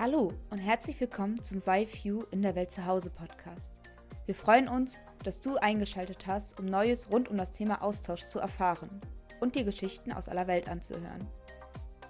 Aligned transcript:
Hallo 0.00 0.32
und 0.50 0.58
herzlich 0.58 1.00
willkommen 1.00 1.42
zum 1.42 1.60
YView 1.66 2.22
in 2.30 2.40
der 2.40 2.54
Welt 2.54 2.70
zu 2.70 2.86
Hause 2.86 3.10
Podcast. 3.10 3.80
Wir 4.26 4.34
freuen 4.36 4.68
uns, 4.68 5.02
dass 5.24 5.40
du 5.40 5.56
eingeschaltet 5.56 6.28
hast, 6.28 6.60
um 6.60 6.66
Neues 6.66 7.10
rund 7.10 7.28
um 7.28 7.36
das 7.36 7.50
Thema 7.50 7.82
Austausch 7.82 8.24
zu 8.24 8.38
erfahren 8.38 9.00
und 9.40 9.56
dir 9.56 9.64
Geschichten 9.64 10.12
aus 10.12 10.28
aller 10.28 10.46
Welt 10.46 10.68
anzuhören. 10.68 11.26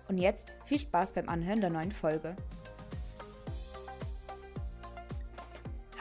Und 0.07 0.19
jetzt 0.19 0.59
viel 0.67 0.79
Spaß 0.79 1.15
beim 1.15 1.31
Anhören 1.31 1.63
der 1.63 1.71
neuen 1.71 1.91
Folge. 1.91 2.37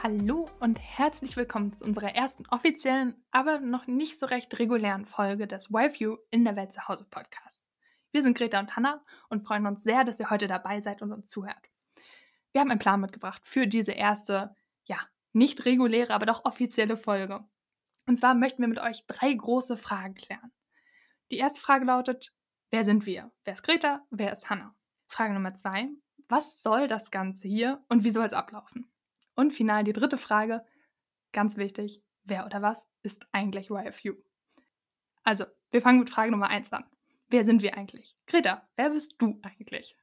Hallo 0.02 0.50
und 0.60 0.78
herzlich 0.78 1.38
willkommen 1.38 1.72
zu 1.72 1.86
unserer 1.86 2.14
ersten 2.14 2.44
offiziellen, 2.50 3.14
aber 3.30 3.60
noch 3.60 3.86
nicht 3.86 4.20
so 4.20 4.26
recht 4.26 4.58
regulären 4.58 5.06
Folge 5.06 5.46
des 5.46 5.70
YView 5.70 6.18
in 6.30 6.44
der 6.44 6.54
Welt 6.54 6.70
zu 6.70 6.86
Hause 6.86 7.06
Podcasts. 7.10 7.66
Wir 8.12 8.20
sind 8.20 8.36
Greta 8.36 8.60
und 8.60 8.76
Hanna 8.76 9.02
und 9.30 9.42
freuen 9.42 9.66
uns 9.66 9.82
sehr, 9.84 10.04
dass 10.04 10.20
ihr 10.20 10.28
heute 10.28 10.48
dabei 10.48 10.82
seid 10.82 11.00
und 11.00 11.12
uns 11.12 11.30
zuhört. 11.30 11.67
Wir 12.58 12.62
haben 12.62 12.72
einen 12.72 12.80
Plan 12.80 13.00
mitgebracht 13.00 13.42
für 13.44 13.68
diese 13.68 13.92
erste, 13.92 14.52
ja, 14.82 14.98
nicht 15.32 15.64
reguläre, 15.64 16.12
aber 16.12 16.26
doch 16.26 16.44
offizielle 16.44 16.96
Folge. 16.96 17.44
Und 18.06 18.16
zwar 18.16 18.34
möchten 18.34 18.62
wir 18.62 18.66
mit 18.66 18.80
euch 18.80 19.06
drei 19.06 19.32
große 19.32 19.76
Fragen 19.76 20.16
klären. 20.16 20.50
Die 21.30 21.36
erste 21.36 21.60
Frage 21.60 21.84
lautet, 21.84 22.34
wer 22.72 22.82
sind 22.82 23.06
wir? 23.06 23.30
Wer 23.44 23.52
ist 23.52 23.62
Greta? 23.62 24.04
Wer 24.10 24.32
ist 24.32 24.50
Hanna? 24.50 24.74
Frage 25.06 25.34
Nummer 25.34 25.54
zwei, 25.54 25.88
was 26.28 26.60
soll 26.60 26.88
das 26.88 27.12
Ganze 27.12 27.46
hier 27.46 27.80
und 27.88 28.02
wie 28.02 28.10
soll 28.10 28.26
es 28.26 28.32
ablaufen? 28.32 28.90
Und 29.36 29.52
final 29.52 29.84
die 29.84 29.92
dritte 29.92 30.18
Frage, 30.18 30.66
ganz 31.30 31.58
wichtig, 31.58 32.02
wer 32.24 32.44
oder 32.44 32.60
was 32.60 32.88
ist 33.04 33.24
eigentlich 33.30 33.70
YFU? 33.70 34.14
Also, 35.22 35.44
wir 35.70 35.80
fangen 35.80 36.00
mit 36.00 36.10
Frage 36.10 36.32
Nummer 36.32 36.48
eins 36.48 36.72
an. 36.72 36.90
Wer 37.28 37.44
sind 37.44 37.62
wir 37.62 37.76
eigentlich? 37.76 38.16
Greta, 38.26 38.68
wer 38.74 38.90
bist 38.90 39.14
du 39.22 39.38
eigentlich? 39.44 39.96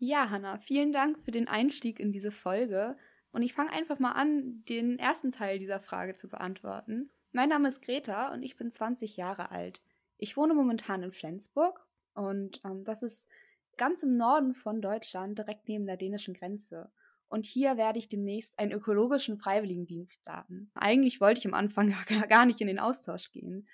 Ja, 0.00 0.30
Hanna, 0.30 0.58
vielen 0.58 0.92
Dank 0.92 1.18
für 1.24 1.32
den 1.32 1.48
Einstieg 1.48 1.98
in 1.98 2.12
diese 2.12 2.30
Folge. 2.30 2.96
Und 3.32 3.42
ich 3.42 3.52
fange 3.52 3.72
einfach 3.72 3.98
mal 3.98 4.12
an, 4.12 4.64
den 4.68 4.98
ersten 4.98 5.32
Teil 5.32 5.58
dieser 5.58 5.80
Frage 5.80 6.14
zu 6.14 6.28
beantworten. 6.28 7.10
Mein 7.32 7.48
Name 7.48 7.68
ist 7.68 7.82
Greta 7.82 8.32
und 8.32 8.42
ich 8.42 8.56
bin 8.56 8.70
20 8.70 9.16
Jahre 9.16 9.50
alt. 9.50 9.82
Ich 10.16 10.36
wohne 10.36 10.54
momentan 10.54 11.02
in 11.02 11.12
Flensburg 11.12 11.84
und 12.14 12.60
ähm, 12.64 12.84
das 12.84 13.02
ist 13.02 13.28
ganz 13.76 14.02
im 14.02 14.16
Norden 14.16 14.54
von 14.54 14.80
Deutschland, 14.80 15.38
direkt 15.38 15.68
neben 15.68 15.84
der 15.84 15.96
dänischen 15.96 16.34
Grenze. 16.34 16.90
Und 17.28 17.44
hier 17.44 17.76
werde 17.76 17.98
ich 17.98 18.08
demnächst 18.08 18.58
einen 18.58 18.72
ökologischen 18.72 19.36
Freiwilligendienst 19.36 20.20
starten. 20.20 20.70
Eigentlich 20.74 21.20
wollte 21.20 21.40
ich 21.40 21.46
am 21.46 21.54
Anfang 21.54 21.92
gar 22.28 22.46
nicht 22.46 22.60
in 22.60 22.68
den 22.68 22.78
Austausch 22.78 23.32
gehen. 23.32 23.68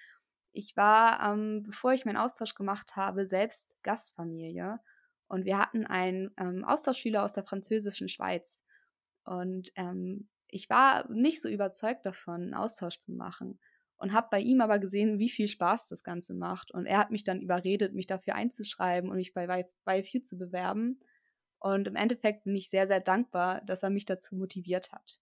Ich 0.52 0.76
war, 0.76 1.20
ähm, 1.32 1.62
bevor 1.64 1.92
ich 1.92 2.06
meinen 2.06 2.16
Austausch 2.16 2.54
gemacht 2.54 2.96
habe, 2.96 3.26
selbst 3.26 3.76
Gastfamilie. 3.82 4.80
Und 5.28 5.44
wir 5.44 5.58
hatten 5.58 5.86
einen 5.86 6.30
ähm, 6.38 6.64
Austauschschüler 6.64 7.24
aus 7.24 7.32
der 7.32 7.44
französischen 7.44 8.08
Schweiz. 8.08 8.64
Und 9.24 9.72
ähm, 9.76 10.28
ich 10.48 10.70
war 10.70 11.10
nicht 11.10 11.40
so 11.40 11.48
überzeugt 11.48 12.06
davon, 12.06 12.42
einen 12.42 12.54
Austausch 12.54 12.98
zu 12.98 13.12
machen. 13.12 13.58
Und 13.96 14.12
habe 14.12 14.28
bei 14.30 14.40
ihm 14.40 14.60
aber 14.60 14.78
gesehen, 14.78 15.18
wie 15.18 15.30
viel 15.30 15.48
Spaß 15.48 15.88
das 15.88 16.02
Ganze 16.02 16.34
macht. 16.34 16.72
Und 16.72 16.86
er 16.86 16.98
hat 16.98 17.10
mich 17.10 17.24
dann 17.24 17.40
überredet, 17.40 17.94
mich 17.94 18.06
dafür 18.06 18.34
einzuschreiben 18.34 19.10
und 19.10 19.16
mich 19.16 19.32
bei 19.32 19.66
YFU 19.88 20.18
zu 20.20 20.36
bewerben. 20.36 21.00
Und 21.58 21.88
im 21.88 21.96
Endeffekt 21.96 22.44
bin 22.44 22.54
ich 22.54 22.68
sehr, 22.68 22.86
sehr 22.86 23.00
dankbar, 23.00 23.62
dass 23.62 23.82
er 23.82 23.90
mich 23.90 24.04
dazu 24.04 24.36
motiviert 24.36 24.92
hat. 24.92 25.20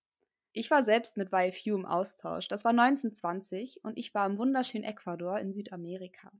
Ich 0.54 0.70
war 0.70 0.82
selbst 0.82 1.16
mit 1.16 1.30
YFU 1.32 1.76
im 1.76 1.86
Austausch. 1.86 2.48
Das 2.48 2.64
war 2.64 2.72
1920 2.72 3.84
und 3.84 3.96
ich 3.96 4.12
war 4.12 4.26
im 4.26 4.36
wunderschönen 4.36 4.84
Ecuador 4.84 5.38
in 5.38 5.52
Südamerika. 5.52 6.32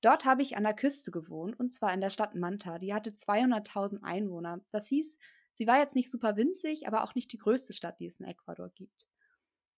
Dort 0.00 0.24
habe 0.24 0.42
ich 0.42 0.56
an 0.56 0.64
der 0.64 0.74
Küste 0.74 1.10
gewohnt 1.10 1.58
und 1.58 1.68
zwar 1.68 1.92
in 1.92 2.00
der 2.00 2.10
Stadt 2.10 2.34
Manta. 2.34 2.78
Die 2.78 2.94
hatte 2.94 3.10
200.000 3.10 4.02
Einwohner. 4.02 4.60
Das 4.70 4.86
hieß, 4.86 5.18
sie 5.52 5.66
war 5.66 5.78
jetzt 5.78 5.94
nicht 5.94 6.10
super 6.10 6.36
winzig, 6.36 6.86
aber 6.86 7.04
auch 7.04 7.14
nicht 7.14 7.32
die 7.32 7.38
größte 7.38 7.72
Stadt, 7.74 8.00
die 8.00 8.06
es 8.06 8.18
in 8.18 8.26
Ecuador 8.26 8.70
gibt. 8.70 9.06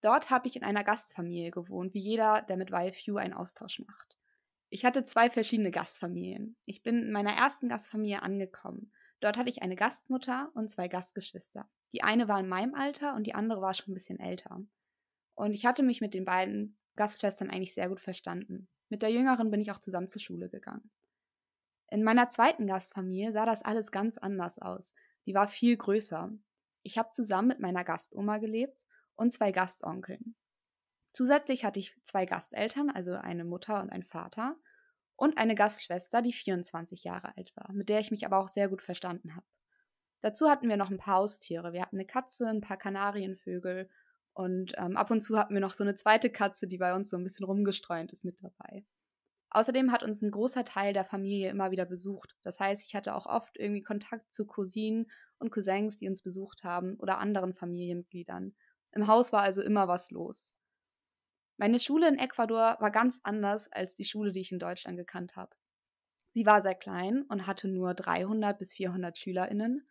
Dort 0.00 0.30
habe 0.30 0.48
ich 0.48 0.56
in 0.56 0.64
einer 0.64 0.84
Gastfamilie 0.84 1.50
gewohnt, 1.50 1.94
wie 1.94 2.00
jeder, 2.00 2.42
der 2.42 2.56
mit 2.56 2.70
YFU 2.70 3.16
einen 3.16 3.34
Austausch 3.34 3.80
macht. 3.80 4.18
Ich 4.68 4.84
hatte 4.84 5.04
zwei 5.04 5.28
verschiedene 5.28 5.70
Gastfamilien. 5.70 6.56
Ich 6.66 6.82
bin 6.82 7.02
in 7.02 7.12
meiner 7.12 7.32
ersten 7.32 7.68
Gastfamilie 7.68 8.22
angekommen. 8.22 8.90
Dort 9.20 9.36
hatte 9.36 9.50
ich 9.50 9.62
eine 9.62 9.76
Gastmutter 9.76 10.50
und 10.54 10.68
zwei 10.68 10.88
Gastgeschwister. 10.88 11.68
Die 11.92 12.02
eine 12.02 12.26
war 12.26 12.40
in 12.40 12.48
meinem 12.48 12.74
Alter 12.74 13.14
und 13.14 13.24
die 13.24 13.34
andere 13.34 13.60
war 13.60 13.74
schon 13.74 13.92
ein 13.92 13.94
bisschen 13.94 14.18
älter. 14.18 14.60
Und 15.34 15.54
ich 15.54 15.66
hatte 15.66 15.82
mich 15.82 16.00
mit 16.00 16.14
den 16.14 16.24
beiden 16.24 16.78
Gastschwestern 16.96 17.50
eigentlich 17.50 17.74
sehr 17.74 17.88
gut 17.88 18.00
verstanden. 18.00 18.68
Mit 18.92 19.00
der 19.00 19.10
jüngeren 19.10 19.50
bin 19.50 19.62
ich 19.62 19.72
auch 19.72 19.78
zusammen 19.78 20.08
zur 20.08 20.20
Schule 20.20 20.50
gegangen. 20.50 20.90
In 21.90 22.04
meiner 22.04 22.28
zweiten 22.28 22.66
Gastfamilie 22.66 23.32
sah 23.32 23.46
das 23.46 23.62
alles 23.62 23.90
ganz 23.90 24.18
anders 24.18 24.58
aus. 24.58 24.92
Die 25.24 25.32
war 25.32 25.48
viel 25.48 25.78
größer. 25.78 26.30
Ich 26.82 26.98
habe 26.98 27.08
zusammen 27.12 27.48
mit 27.48 27.58
meiner 27.58 27.84
Gastoma 27.84 28.36
gelebt 28.36 28.84
und 29.14 29.32
zwei 29.32 29.50
Gastonkeln. 29.50 30.34
Zusätzlich 31.14 31.64
hatte 31.64 31.78
ich 31.78 31.96
zwei 32.02 32.26
Gasteltern, 32.26 32.90
also 32.90 33.14
eine 33.14 33.46
Mutter 33.46 33.80
und 33.80 33.88
einen 33.88 34.02
Vater, 34.02 34.56
und 35.16 35.38
eine 35.38 35.54
Gastschwester, 35.54 36.20
die 36.20 36.34
24 36.34 37.02
Jahre 37.02 37.34
alt 37.34 37.56
war, 37.56 37.72
mit 37.72 37.88
der 37.88 38.00
ich 38.00 38.10
mich 38.10 38.26
aber 38.26 38.40
auch 38.40 38.48
sehr 38.48 38.68
gut 38.68 38.82
verstanden 38.82 39.34
habe. 39.34 39.46
Dazu 40.20 40.50
hatten 40.50 40.68
wir 40.68 40.76
noch 40.76 40.90
ein 40.90 40.98
paar 40.98 41.14
Haustiere. 41.14 41.72
Wir 41.72 41.80
hatten 41.80 41.96
eine 41.96 42.06
Katze, 42.06 42.46
ein 42.46 42.60
paar 42.60 42.76
Kanarienvögel 42.76 43.88
und 44.34 44.72
ähm, 44.76 44.96
ab 44.96 45.10
und 45.10 45.20
zu 45.20 45.38
hatten 45.38 45.54
wir 45.54 45.60
noch 45.60 45.74
so 45.74 45.84
eine 45.84 45.94
zweite 45.94 46.30
Katze, 46.30 46.66
die 46.66 46.78
bei 46.78 46.94
uns 46.94 47.10
so 47.10 47.16
ein 47.16 47.24
bisschen 47.24 47.44
rumgestreunt 47.44 48.12
ist 48.12 48.24
mit 48.24 48.42
dabei. 48.42 48.84
Außerdem 49.50 49.92
hat 49.92 50.02
uns 50.02 50.22
ein 50.22 50.30
großer 50.30 50.64
Teil 50.64 50.94
der 50.94 51.04
Familie 51.04 51.50
immer 51.50 51.70
wieder 51.70 51.84
besucht. 51.84 52.34
Das 52.42 52.58
heißt, 52.58 52.86
ich 52.86 52.94
hatte 52.94 53.14
auch 53.14 53.26
oft 53.26 53.58
irgendwie 53.58 53.82
Kontakt 53.82 54.32
zu 54.32 54.46
Cousinen 54.46 55.10
und 55.38 55.50
Cousins, 55.50 55.96
die 55.96 56.08
uns 56.08 56.22
besucht 56.22 56.64
haben 56.64 56.96
oder 56.96 57.18
anderen 57.18 57.52
Familienmitgliedern. 57.52 58.54
Im 58.92 59.06
Haus 59.06 59.32
war 59.32 59.42
also 59.42 59.60
immer 59.60 59.88
was 59.88 60.10
los. 60.10 60.54
Meine 61.58 61.78
Schule 61.78 62.08
in 62.08 62.18
Ecuador 62.18 62.78
war 62.80 62.90
ganz 62.90 63.20
anders 63.24 63.70
als 63.70 63.94
die 63.94 64.06
Schule, 64.06 64.32
die 64.32 64.40
ich 64.40 64.52
in 64.52 64.58
Deutschland 64.58 64.96
gekannt 64.96 65.36
habe. 65.36 65.54
Sie 66.32 66.46
war 66.46 66.62
sehr 66.62 66.74
klein 66.74 67.22
und 67.28 67.46
hatte 67.46 67.68
nur 67.68 67.92
300 67.92 68.58
bis 68.58 68.72
400 68.72 69.18
SchülerInnen. 69.18 69.86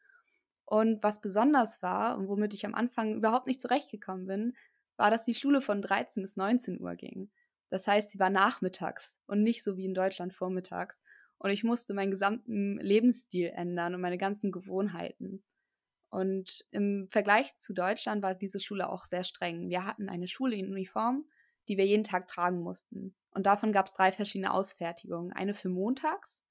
Und 0.71 1.03
was 1.03 1.19
besonders 1.19 1.81
war 1.81 2.17
und 2.17 2.29
womit 2.29 2.53
ich 2.53 2.65
am 2.65 2.73
Anfang 2.73 3.17
überhaupt 3.17 3.45
nicht 3.45 3.59
zurechtgekommen 3.59 4.25
bin, 4.25 4.55
war, 4.95 5.11
dass 5.11 5.25
die 5.25 5.33
Schule 5.33 5.59
von 5.59 5.81
13 5.81 6.23
bis 6.23 6.37
19 6.37 6.79
Uhr 6.79 6.95
ging. 6.95 7.29
Das 7.69 7.87
heißt, 7.87 8.11
sie 8.11 8.19
war 8.19 8.29
nachmittags 8.29 9.19
und 9.27 9.43
nicht 9.43 9.65
so 9.65 9.75
wie 9.75 9.83
in 9.83 9.93
Deutschland 9.93 10.33
vormittags. 10.33 11.03
Und 11.39 11.49
ich 11.49 11.65
musste 11.65 11.93
meinen 11.93 12.11
gesamten 12.11 12.77
Lebensstil 12.77 13.47
ändern 13.53 13.95
und 13.95 13.99
meine 13.99 14.17
ganzen 14.17 14.53
Gewohnheiten. 14.53 15.43
Und 16.09 16.63
im 16.71 17.09
Vergleich 17.09 17.57
zu 17.57 17.73
Deutschland 17.73 18.23
war 18.23 18.33
diese 18.33 18.61
Schule 18.61 18.87
auch 18.87 19.03
sehr 19.03 19.25
streng. 19.25 19.67
Wir 19.67 19.85
hatten 19.85 20.07
eine 20.07 20.29
Schule 20.29 20.55
in 20.55 20.71
Uniform, 20.71 21.25
die 21.67 21.75
wir 21.75 21.85
jeden 21.85 22.05
Tag 22.05 22.27
tragen 22.27 22.61
mussten. 22.61 23.13
Und 23.31 23.45
davon 23.45 23.73
gab 23.73 23.87
es 23.87 23.93
drei 23.93 24.13
verschiedene 24.13 24.53
Ausfertigungen. 24.53 25.33
Eine 25.33 25.53
für 25.53 25.67
montags, 25.67 26.45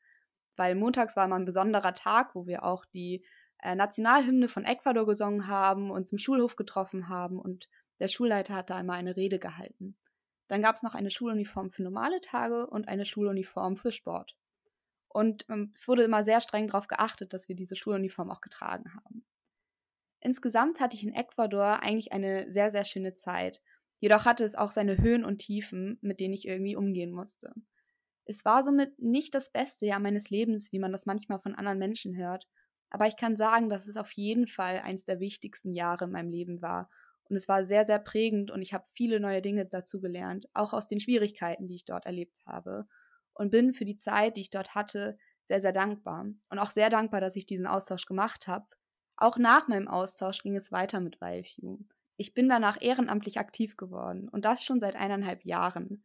weil 0.56 0.75
montags 0.75 1.16
war 1.16 1.25
immer 1.25 1.38
ein 1.38 1.47
besonderer 1.47 1.94
Tag, 1.94 2.34
wo 2.34 2.47
wir 2.47 2.64
auch 2.64 2.84
die 2.84 3.25
Nationalhymne 3.62 4.48
von 4.48 4.65
Ecuador 4.65 5.06
gesungen 5.06 5.47
haben 5.47 5.91
und 5.91 6.09
zum 6.09 6.19
Schulhof 6.19 6.56
getroffen 6.56 7.09
haben 7.09 7.38
und 7.38 7.69
der 7.98 8.09
Schulleiter 8.09 8.54
hat 8.54 8.71
da 8.71 8.81
immer 8.81 8.94
eine 8.94 9.16
Rede 9.16 9.38
gehalten. 9.38 9.97
Dann 10.48 10.62
gab 10.62 10.76
es 10.76 10.82
noch 10.82 10.94
eine 10.94 11.10
Schuluniform 11.10 11.70
für 11.70 11.82
normale 11.82 12.20
Tage 12.20 12.66
und 12.66 12.88
eine 12.88 13.04
Schuluniform 13.04 13.76
für 13.76 13.93
Sport. 13.93 14.37
Und 15.09 15.44
ähm, 15.49 15.70
es 15.75 15.87
wurde 15.87 16.03
immer 16.03 16.22
sehr 16.22 16.41
streng 16.41 16.69
darauf 16.69 16.88
geachtet, 16.88 17.32
dass 17.32 17.49
wir 17.49 17.56
diese 17.56 17.76
Schuluniform 17.76 18.31
auch 18.31 18.41
getragen 18.41 18.94
haben. 18.94 19.25
Insgesamt 20.20 20.81
hatte 20.81 20.97
ich 20.97 21.04
in 21.04 21.15
Ecuador 21.15 21.82
eigentlich 21.82 22.12
eine 22.12 22.50
sehr, 22.50 22.70
sehr 22.70 22.84
schöne 22.84 23.15
Zeit. 23.15 23.60
Jedoch 24.00 24.25
hatte 24.25 24.44
es 24.44 24.54
auch 24.54 24.70
seine 24.70 24.99
Höhen 24.99 25.25
und 25.25 25.38
Tiefen, 25.38 25.99
mit 26.00 26.20
denen 26.20 26.34
ich 26.34 26.47
irgendwie 26.47 26.76
umgehen 26.76 27.12
musste. 27.12 27.53
Es 28.25 28.44
war 28.44 28.62
somit 28.62 28.99
nicht 28.99 29.34
das 29.34 29.50
beste 29.50 29.87
Jahr 29.87 29.99
meines 29.99 30.31
Lebens, 30.31 30.72
wie 30.72 30.78
man 30.78 30.93
das 30.93 31.06
manchmal 31.06 31.41
von 31.41 31.55
anderen 31.55 31.79
Menschen 31.79 32.17
hört, 32.17 32.46
aber 32.90 33.06
ich 33.06 33.16
kann 33.16 33.37
sagen, 33.37 33.69
dass 33.69 33.87
es 33.87 33.96
auf 33.96 34.12
jeden 34.12 34.46
Fall 34.46 34.81
eines 34.81 35.04
der 35.04 35.20
wichtigsten 35.20 35.72
Jahre 35.72 36.04
in 36.04 36.10
meinem 36.10 36.31
Leben 36.31 36.60
war. 36.60 36.90
Und 37.25 37.37
es 37.37 37.48
war 37.48 37.64
sehr, 37.64 37.87
sehr 37.87 38.00
prägend 38.00 38.50
und 38.50 38.60
ich 38.60 38.75
habe 38.75 38.84
viele 38.92 39.20
neue 39.20 39.40
Dinge 39.40 39.64
dazu 39.64 40.00
gelernt, 40.00 40.48
auch 40.52 40.72
aus 40.72 40.88
den 40.88 40.98
Schwierigkeiten, 40.98 41.69
die 41.69 41.76
ich 41.76 41.84
dort 41.84 42.04
erlebt 42.04 42.38
habe. 42.44 42.87
Und 43.34 43.52
bin 43.52 43.72
für 43.72 43.84
die 43.84 43.96
Zeit, 43.96 44.37
die 44.37 44.40
ich 44.40 44.50
dort 44.50 44.75
hatte, 44.75 45.16
sehr, 45.44 45.60
sehr 45.60 45.72
dankbar. 45.72 46.26
Und 46.48 46.58
auch 46.58 46.70
sehr 46.70 46.90
dankbar, 46.90 47.20
dass 47.20 47.37
ich 47.37 47.46
diesen 47.46 47.66
Austausch 47.66 48.06
gemacht 48.06 48.48
habe. 48.48 48.66
Auch 49.16 49.38
nach 49.38 49.69
meinem 49.69 49.87
Austausch 49.87 50.42
ging 50.42 50.56
es 50.56 50.72
weiter 50.72 51.00
mit 51.00 51.19
YFU. 51.22 51.78
Ich 52.16 52.34
bin 52.34 52.48
danach 52.48 52.78
ehrenamtlich 52.81 53.38
aktiv 53.38 53.76
geworden 53.76 54.28
und 54.28 54.44
das 54.44 54.64
schon 54.64 54.81
seit 54.81 54.96
eineinhalb 54.96 55.44
Jahren. 55.44 56.04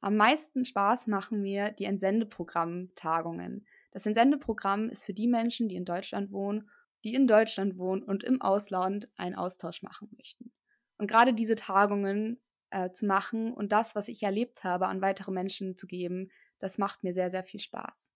Am 0.00 0.16
meisten 0.16 0.64
Spaß 0.64 1.06
machen 1.06 1.40
mir 1.40 1.72
die 1.72 1.84
Entsendeprogramm-Tagungen. 1.84 3.66
Das 3.98 4.06
Entsendeprogramm 4.06 4.90
ist 4.90 5.02
für 5.02 5.12
die 5.12 5.26
Menschen, 5.26 5.68
die 5.68 5.74
in 5.74 5.84
Deutschland 5.84 6.30
wohnen, 6.30 6.70
die 7.02 7.14
in 7.14 7.26
Deutschland 7.26 7.78
wohnen 7.78 8.04
und 8.04 8.22
im 8.22 8.40
Ausland 8.40 9.08
einen 9.16 9.34
Austausch 9.34 9.82
machen 9.82 10.08
möchten. 10.16 10.52
Und 10.98 11.08
gerade 11.08 11.34
diese 11.34 11.56
Tagungen 11.56 12.40
äh, 12.70 12.92
zu 12.92 13.06
machen 13.06 13.52
und 13.52 13.72
das, 13.72 13.96
was 13.96 14.06
ich 14.06 14.22
erlebt 14.22 14.62
habe, 14.62 14.86
an 14.86 15.02
weitere 15.02 15.32
Menschen 15.32 15.76
zu 15.76 15.88
geben, 15.88 16.30
das 16.60 16.78
macht 16.78 17.02
mir 17.02 17.12
sehr, 17.12 17.28
sehr 17.28 17.42
viel 17.42 17.58
Spaß. 17.58 18.12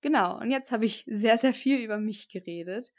Genau, 0.00 0.40
und 0.40 0.50
jetzt 0.50 0.72
habe 0.72 0.86
ich 0.86 1.04
sehr, 1.06 1.36
sehr 1.36 1.52
viel 1.52 1.80
über 1.80 1.98
mich 1.98 2.30
geredet. 2.30 2.90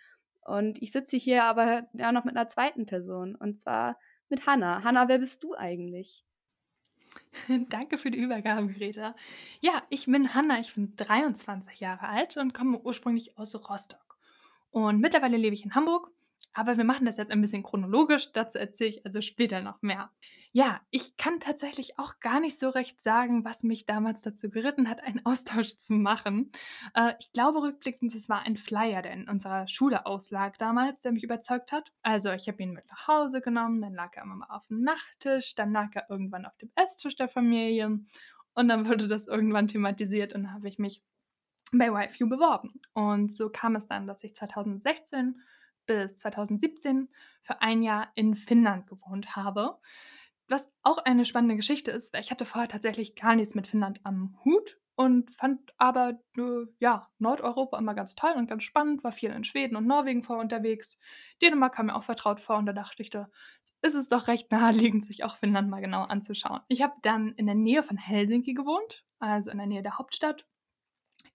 Und 0.46 0.80
ich 0.84 0.92
sitze 0.92 1.18
hier 1.18 1.46
aber 1.46 1.88
ja 1.94 2.12
noch 2.12 2.26
mit 2.26 2.38
einer 2.38 2.48
zweiten 2.48 2.86
Person 2.86 3.36
und 3.36 3.58
zwar 3.58 3.98
mit 4.30 4.46
Hanna. 4.46 4.84
Hanna, 4.84 5.10
wer 5.10 5.18
bist 5.18 5.42
du 5.42 5.56
eigentlich? 5.56 6.24
Danke 7.70 7.98
für 7.98 8.12
die 8.12 8.20
Übergabe, 8.20 8.68
Greta. 8.68 9.16
Ja, 9.62 9.84
ich 9.90 10.06
bin 10.06 10.34
Hanna, 10.34 10.60
ich 10.60 10.74
bin 10.76 10.96
23 10.96 11.80
Jahre 11.80 12.08
alt 12.08 12.38
und 12.38 12.54
komme 12.54 12.80
ursprünglich 12.80 13.38
aus 13.38 13.56
Rostock. 13.70 14.18
Und 14.72 15.00
mittlerweile 15.00 15.38
lebe 15.38 15.54
ich 15.54 15.64
in 15.64 15.76
Hamburg 15.76 16.10
aber 16.54 16.78
wir 16.78 16.84
machen 16.84 17.06
das 17.06 17.18
jetzt 17.18 17.32
ein 17.32 17.42
bisschen 17.42 17.64
chronologisch, 17.64 18.32
dazu 18.32 18.58
erzähle 18.58 18.92
ich 18.92 19.06
also 19.06 19.22
später 19.22 19.62
noch 19.62 19.82
mehr. 19.82 20.12
Ja, 20.56 20.82
ich 20.92 21.18
kann 21.18 21.40
tatsächlich 21.40 21.98
auch 21.98 22.20
gar 22.20 22.40
nicht 22.40 22.60
so 22.60 22.70
recht 22.70 23.02
sagen, 23.02 23.44
was 23.44 23.64
mich 23.64 23.88
damals 23.88 24.22
dazu 24.22 24.52
geritten 24.52 24.88
hat, 24.88 25.02
einen 25.02 25.26
Austausch 25.26 25.78
zu 25.78 25.94
machen. 25.94 26.52
Äh, 26.94 27.14
ich 27.20 27.32
glaube 27.32 27.64
rückblickend, 27.64 28.14
es 28.14 28.30
war 28.30 28.44
ein 28.44 28.56
Flyer, 28.56 29.02
der 29.02 29.14
in 29.14 29.28
unserer 29.28 29.68
Schule 29.68 30.06
auslag 30.06 30.60
damals, 30.60 31.02
der 31.02 31.12
mich 31.12 31.24
überzeugt 31.24 31.72
hat. 31.72 31.92
Also 32.04 32.32
ich 32.34 32.48
habe 32.48 32.62
ihn 32.62 32.74
mit 32.74 32.88
nach 32.88 33.08
Hause 33.08 33.42
genommen, 33.42 33.82
dann 33.82 33.96
lag 33.96 34.16
er 34.16 34.24
immer 34.24 34.36
mal 34.36 34.56
auf 34.56 34.68
dem 34.68 34.82
Nachttisch, 34.82 35.56
dann 35.56 35.74
lag 35.74 35.90
er 35.96 36.06
irgendwann 36.08 36.46
auf 36.46 36.56
dem 36.58 36.72
Esstisch 36.76 37.16
der 37.16 37.30
Familie 37.30 38.00
und 38.54 38.68
dann 38.68 38.88
wurde 38.88 39.08
das 39.08 39.28
irgendwann 39.28 39.68
thematisiert 39.68 40.36
und 40.36 40.54
habe 40.54 40.70
ich 40.70 40.78
mich 40.78 41.02
bei 41.72 41.88
YFU 41.88 42.30
beworben. 42.30 42.80
Und 42.94 43.36
so 43.36 43.50
kam 43.50 43.76
es 43.76 43.88
dann, 43.88 44.06
dass 44.06 44.24
ich 44.24 44.36
2016 44.36 45.42
bis 45.86 46.18
2017 46.18 47.10
für 47.42 47.62
ein 47.62 47.82
Jahr 47.82 48.12
in 48.16 48.36
Finnland 48.36 48.88
gewohnt 48.88 49.36
habe. 49.36 49.80
Was 50.48 50.74
auch 50.84 50.98
eine 50.98 51.26
spannende 51.26 51.56
Geschichte 51.56 51.92
ist, 51.92 52.14
weil 52.14 52.22
ich 52.22 52.32
hatte 52.32 52.46
vorher 52.46 52.70
tatsächlich 52.70 53.16
gar 53.16 53.36
nichts 53.36 53.56
mit 53.56 53.68
Finnland 53.68 54.02
am 54.04 54.38
Hut 54.44 54.78
und 54.96 55.32
fand 55.32 55.74
aber 55.78 56.20
äh, 56.38 56.66
ja, 56.80 57.10
Nordeuropa 57.18 57.78
immer 57.80 57.96
ganz 57.96 58.16
toll 58.16 58.34
und 58.36 58.48
ganz 58.48 58.64
spannend, 58.64 59.04
war 59.04 59.12
viel 59.12 59.32
in 59.32 59.44
Schweden 59.44 59.76
und 59.76 59.88
Norwegen 59.88 60.22
vor 60.22 60.38
unterwegs. 60.38 61.00
Dänemark 61.42 61.76
kam 61.76 61.88
mir 61.88 61.96
auch 61.96 62.04
vertraut 62.04 62.40
vor 62.40 62.58
und 62.58 62.68
da 62.68 62.74
dachte 62.74 63.02
ich, 63.02 63.10
da 63.10 63.30
ist 63.82 63.96
es 63.96 64.08
doch 64.08 64.28
recht 64.28 64.52
naheliegend, 64.52 65.06
sich 65.06 65.24
auch 65.24 65.38
Finnland 65.38 65.70
mal 65.70 65.82
genau 65.82 66.04
anzuschauen. 66.04 66.62
Ich 66.68 66.82
habe 66.82 66.94
dann 67.02 67.30
in 67.34 67.48
der 67.48 67.56
Nähe 67.56 67.82
von 67.82 67.98
Helsinki 67.98 68.54
gewohnt, 68.54 69.06
also 69.20 69.50
in 69.50 69.58
der 69.58 69.68
Nähe 69.68 69.82
der 69.82 69.98
Hauptstadt, 69.98 70.46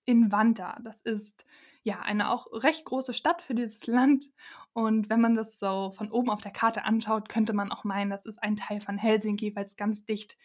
in 0.04 0.30
Vanta. 0.30 0.78
Das 0.84 1.00
ist 1.00 1.44
ja, 1.88 2.00
eine 2.00 2.30
auch 2.30 2.46
recht 2.52 2.84
große 2.84 3.14
Stadt 3.14 3.40
für 3.40 3.54
dieses 3.54 3.86
Land. 3.86 4.30
Und 4.74 5.08
wenn 5.08 5.22
man 5.22 5.34
das 5.34 5.58
so 5.58 5.90
von 5.90 6.10
oben 6.10 6.28
auf 6.28 6.42
der 6.42 6.52
Karte 6.52 6.84
anschaut, 6.84 7.30
könnte 7.30 7.54
man 7.54 7.72
auch 7.72 7.82
meinen, 7.82 8.10
das 8.10 8.26
ist 8.26 8.42
ein 8.42 8.56
Teil 8.56 8.82
von 8.82 8.98
Helsinki, 8.98 9.56
weil 9.56 9.64
es 9.64 9.74
ganz 9.74 10.04
dicht 10.04 10.36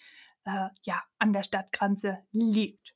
äh, 0.45 0.69
ja, 0.84 1.04
an 1.19 1.34
der 1.34 1.44
Stadtgrenze 1.44 2.19
liegt. 2.31 2.95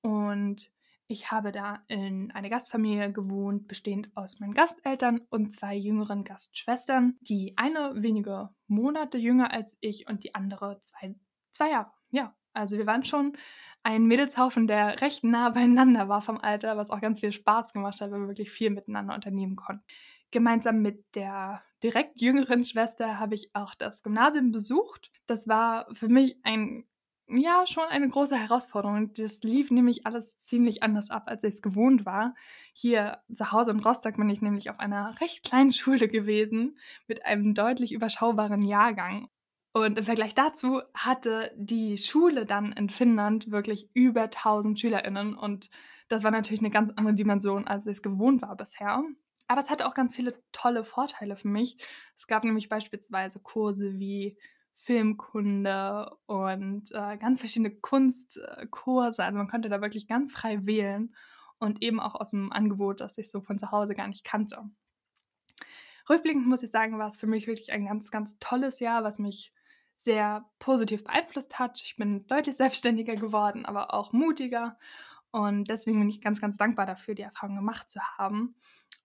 Und 0.00 0.70
ich 1.08 1.30
habe 1.30 1.52
da 1.52 1.84
in 1.88 2.30
einer 2.30 2.48
Gastfamilie 2.48 3.12
gewohnt, 3.12 3.68
bestehend 3.68 4.08
aus 4.14 4.40
meinen 4.40 4.54
Gasteltern 4.54 5.20
und 5.28 5.52
zwei 5.52 5.76
jüngeren 5.76 6.24
Gastschwestern. 6.24 7.18
Die 7.20 7.52
eine 7.58 8.02
wenige 8.02 8.48
Monate 8.66 9.18
jünger 9.18 9.52
als 9.52 9.76
ich 9.82 10.08
und 10.08 10.24
die 10.24 10.34
andere 10.34 10.80
zwei, 10.80 11.14
zwei 11.50 11.68
Jahre. 11.68 11.92
Ja, 12.10 12.34
also 12.54 12.78
wir 12.78 12.86
waren 12.86 13.04
schon 13.04 13.36
ein 13.82 14.06
Mädelshaufen, 14.06 14.66
der 14.66 15.00
recht 15.00 15.24
nah 15.24 15.50
beieinander 15.50 16.08
war 16.08 16.22
vom 16.22 16.38
Alter, 16.38 16.76
was 16.76 16.90
auch 16.90 17.00
ganz 17.00 17.20
viel 17.20 17.32
Spaß 17.32 17.72
gemacht 17.72 18.00
hat, 18.00 18.10
weil 18.10 18.20
wir 18.20 18.28
wirklich 18.28 18.50
viel 18.50 18.70
miteinander 18.70 19.14
unternehmen 19.14 19.56
konnten. 19.56 19.84
Gemeinsam 20.30 20.82
mit 20.82 21.04
der 21.14 21.62
direkt 21.82 22.20
jüngeren 22.20 22.64
Schwester 22.64 23.20
habe 23.20 23.34
ich 23.36 23.54
auch 23.54 23.74
das 23.74 24.02
Gymnasium 24.02 24.50
besucht. 24.50 25.12
Das 25.26 25.48
war 25.48 25.86
für 25.92 26.08
mich 26.08 26.38
ein 26.42 26.84
ja, 27.28 27.66
schon 27.66 27.84
eine 27.84 28.08
große 28.08 28.36
Herausforderung. 28.36 29.12
Das 29.14 29.42
lief 29.42 29.70
nämlich 29.70 30.06
alles 30.06 30.38
ziemlich 30.38 30.82
anders 30.82 31.10
ab, 31.10 31.24
als 31.26 31.42
ich 31.44 31.54
es 31.54 31.62
gewohnt 31.62 32.04
war. 32.04 32.34
Hier 32.74 33.20
zu 33.32 33.50
Hause 33.50 33.70
in 33.70 33.80
Rostock 33.80 34.16
bin 34.16 34.28
ich 34.28 34.42
nämlich 34.42 34.68
auf 34.70 34.78
einer 34.78 35.18
recht 35.20 35.42
kleinen 35.44 35.72
Schule 35.72 36.08
gewesen 36.08 36.78
mit 37.06 37.24
einem 37.24 37.54
deutlich 37.54 37.92
überschaubaren 37.92 38.62
Jahrgang. 38.62 39.28
Und 39.76 39.98
im 39.98 40.04
Vergleich 40.04 40.36
dazu 40.36 40.82
hatte 40.94 41.52
die 41.56 41.98
Schule 41.98 42.46
dann 42.46 42.70
in 42.72 42.90
Finnland 42.90 43.50
wirklich 43.50 43.90
über 43.92 44.22
1000 44.22 44.78
SchülerInnen. 44.78 45.36
Und 45.36 45.68
das 46.06 46.22
war 46.22 46.30
natürlich 46.30 46.60
eine 46.60 46.70
ganz 46.70 46.90
andere 46.90 47.16
Dimension, 47.16 47.66
als 47.66 47.84
ich 47.84 47.92
es 47.92 48.02
gewohnt 48.02 48.40
war 48.40 48.56
bisher. 48.56 49.02
Aber 49.48 49.60
es 49.60 49.70
hatte 49.70 49.88
auch 49.88 49.94
ganz 49.94 50.14
viele 50.14 50.40
tolle 50.52 50.84
Vorteile 50.84 51.34
für 51.34 51.48
mich. 51.48 51.76
Es 52.16 52.28
gab 52.28 52.44
nämlich 52.44 52.68
beispielsweise 52.68 53.40
Kurse 53.40 53.98
wie 53.98 54.38
Filmkunde 54.74 56.16
und 56.26 56.92
äh, 56.92 57.16
ganz 57.16 57.40
verschiedene 57.40 57.74
Kunstkurse. 57.74 59.24
Also 59.24 59.36
man 59.36 59.48
konnte 59.48 59.68
da 59.68 59.80
wirklich 59.80 60.06
ganz 60.06 60.30
frei 60.30 60.64
wählen 60.66 61.16
und 61.58 61.82
eben 61.82 61.98
auch 61.98 62.14
aus 62.14 62.30
dem 62.30 62.52
Angebot, 62.52 63.00
das 63.00 63.18
ich 63.18 63.28
so 63.28 63.40
von 63.40 63.58
zu 63.58 63.72
Hause 63.72 63.96
gar 63.96 64.06
nicht 64.06 64.22
kannte. 64.22 64.62
Rückblickend 66.08 66.46
muss 66.46 66.62
ich 66.62 66.70
sagen, 66.70 66.96
war 66.96 67.08
es 67.08 67.16
für 67.16 67.26
mich 67.26 67.48
wirklich 67.48 67.72
ein 67.72 67.86
ganz, 67.86 68.12
ganz 68.12 68.38
tolles 68.38 68.78
Jahr, 68.78 69.02
was 69.02 69.18
mich 69.18 69.52
sehr 69.96 70.44
positiv 70.58 71.04
beeinflusst 71.04 71.58
hat. 71.58 71.80
Ich 71.80 71.96
bin 71.96 72.26
deutlich 72.26 72.56
selbstständiger 72.56 73.16
geworden, 73.16 73.66
aber 73.66 73.94
auch 73.94 74.12
mutiger. 74.12 74.78
Und 75.30 75.68
deswegen 75.68 75.98
bin 75.98 76.08
ich 76.08 76.20
ganz, 76.20 76.40
ganz 76.40 76.56
dankbar 76.56 76.86
dafür, 76.86 77.14
die 77.14 77.22
Erfahrung 77.22 77.56
gemacht 77.56 77.88
zu 77.88 78.00
haben. 78.16 78.54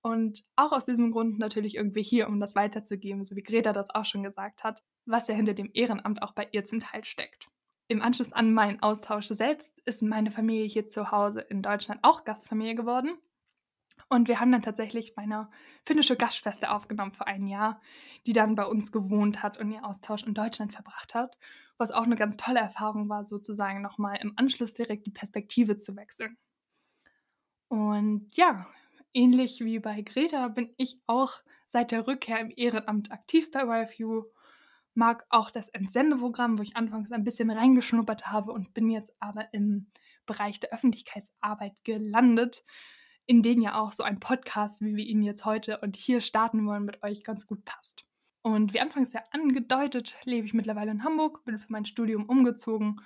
Und 0.01 0.45
auch 0.55 0.71
aus 0.71 0.85
diesem 0.85 1.11
Grund 1.11 1.39
natürlich 1.39 1.75
irgendwie 1.75 2.03
hier, 2.03 2.27
um 2.27 2.39
das 2.39 2.55
weiterzugeben, 2.55 3.25
so 3.25 3.35
wie 3.35 3.43
Greta 3.43 3.73
das 3.73 3.89
auch 3.89 4.05
schon 4.05 4.23
gesagt 4.23 4.63
hat, 4.63 4.83
was 5.05 5.27
ja 5.27 5.33
hinter 5.33 5.53
dem 5.53 5.71
Ehrenamt 5.73 6.21
auch 6.21 6.33
bei 6.33 6.47
ihr 6.51 6.65
zum 6.65 6.79
Teil 6.79 7.03
steckt. 7.03 7.49
Im 7.87 8.01
Anschluss 8.01 8.31
an 8.31 8.53
meinen 8.53 8.81
Austausch 8.83 9.25
selbst 9.25 9.71
ist 9.85 10.03
meine 10.03 10.29
Familie 10.29 10.67
hier 10.67 10.87
zu 10.87 11.11
Hause 11.11 11.41
in 11.41 11.63
Deutschland 11.63 11.99
auch 12.03 12.23
Gastfamilie 12.23 12.75
geworden. 12.75 13.17
Und 14.07 14.27
wir 14.27 14.39
haben 14.39 14.51
dann 14.51 14.61
tatsächlich 14.61 15.13
meine 15.15 15.49
finnische 15.85 16.15
Gastschwester 16.15 16.73
aufgenommen 16.73 17.11
für 17.11 17.27
ein 17.27 17.47
Jahr, 17.47 17.81
die 18.25 18.33
dann 18.33 18.55
bei 18.55 18.65
uns 18.65 18.91
gewohnt 18.91 19.43
hat 19.43 19.57
und 19.57 19.71
ihr 19.71 19.85
Austausch 19.85 20.23
in 20.23 20.33
Deutschland 20.33 20.73
verbracht 20.73 21.13
hat. 21.13 21.37
Was 21.77 21.91
auch 21.91 22.03
eine 22.03 22.15
ganz 22.15 22.37
tolle 22.37 22.59
Erfahrung 22.59 23.09
war, 23.09 23.25
sozusagen 23.25 23.81
nochmal 23.81 24.17
im 24.21 24.33
Anschluss 24.35 24.73
direkt 24.73 25.05
die 25.05 25.11
Perspektive 25.11 25.75
zu 25.75 25.95
wechseln. 25.95 26.37
Und 27.67 28.27
ja, 28.35 28.67
ähnlich 29.13 29.61
wie 29.61 29.79
bei 29.79 30.01
Greta 30.01 30.47
bin 30.47 30.73
ich 30.77 30.99
auch 31.05 31.33
seit 31.67 31.91
der 31.91 32.07
Rückkehr 32.07 32.39
im 32.39 32.51
Ehrenamt 32.55 33.11
aktiv 33.11 33.51
bei 33.51 33.83
YFU. 33.83 34.23
Mag 34.95 35.25
auch 35.29 35.51
das 35.51 35.69
Entsendeprogramm, 35.69 36.57
wo 36.57 36.63
ich 36.63 36.75
anfangs 36.75 37.11
ein 37.11 37.23
bisschen 37.23 37.51
reingeschnuppert 37.51 38.27
habe 38.27 38.51
und 38.51 38.73
bin 38.73 38.89
jetzt 38.89 39.13
aber 39.19 39.53
im 39.53 39.91
Bereich 40.25 40.59
der 40.59 40.71
Öffentlichkeitsarbeit 40.71 41.83
gelandet 41.83 42.65
in 43.29 43.43
denen 43.43 43.61
ja 43.61 43.79
auch 43.79 43.91
so 43.91 44.01
ein 44.01 44.19
Podcast, 44.19 44.81
wie 44.81 44.95
wir 44.95 45.05
ihn 45.05 45.21
jetzt 45.21 45.45
heute 45.45 45.77
und 45.81 45.95
hier 45.95 46.19
starten 46.19 46.65
wollen, 46.65 46.83
mit 46.83 47.03
euch 47.03 47.23
ganz 47.23 47.45
gut 47.45 47.63
passt. 47.63 48.03
Und 48.41 48.73
wie 48.73 48.79
anfangs 48.79 49.13
ja 49.13 49.21
angedeutet, 49.29 50.17
lebe 50.23 50.47
ich 50.47 50.55
mittlerweile 50.55 50.89
in 50.89 51.03
Hamburg, 51.03 51.45
bin 51.45 51.59
für 51.59 51.71
mein 51.71 51.85
Studium 51.85 52.25
umgezogen 52.25 53.01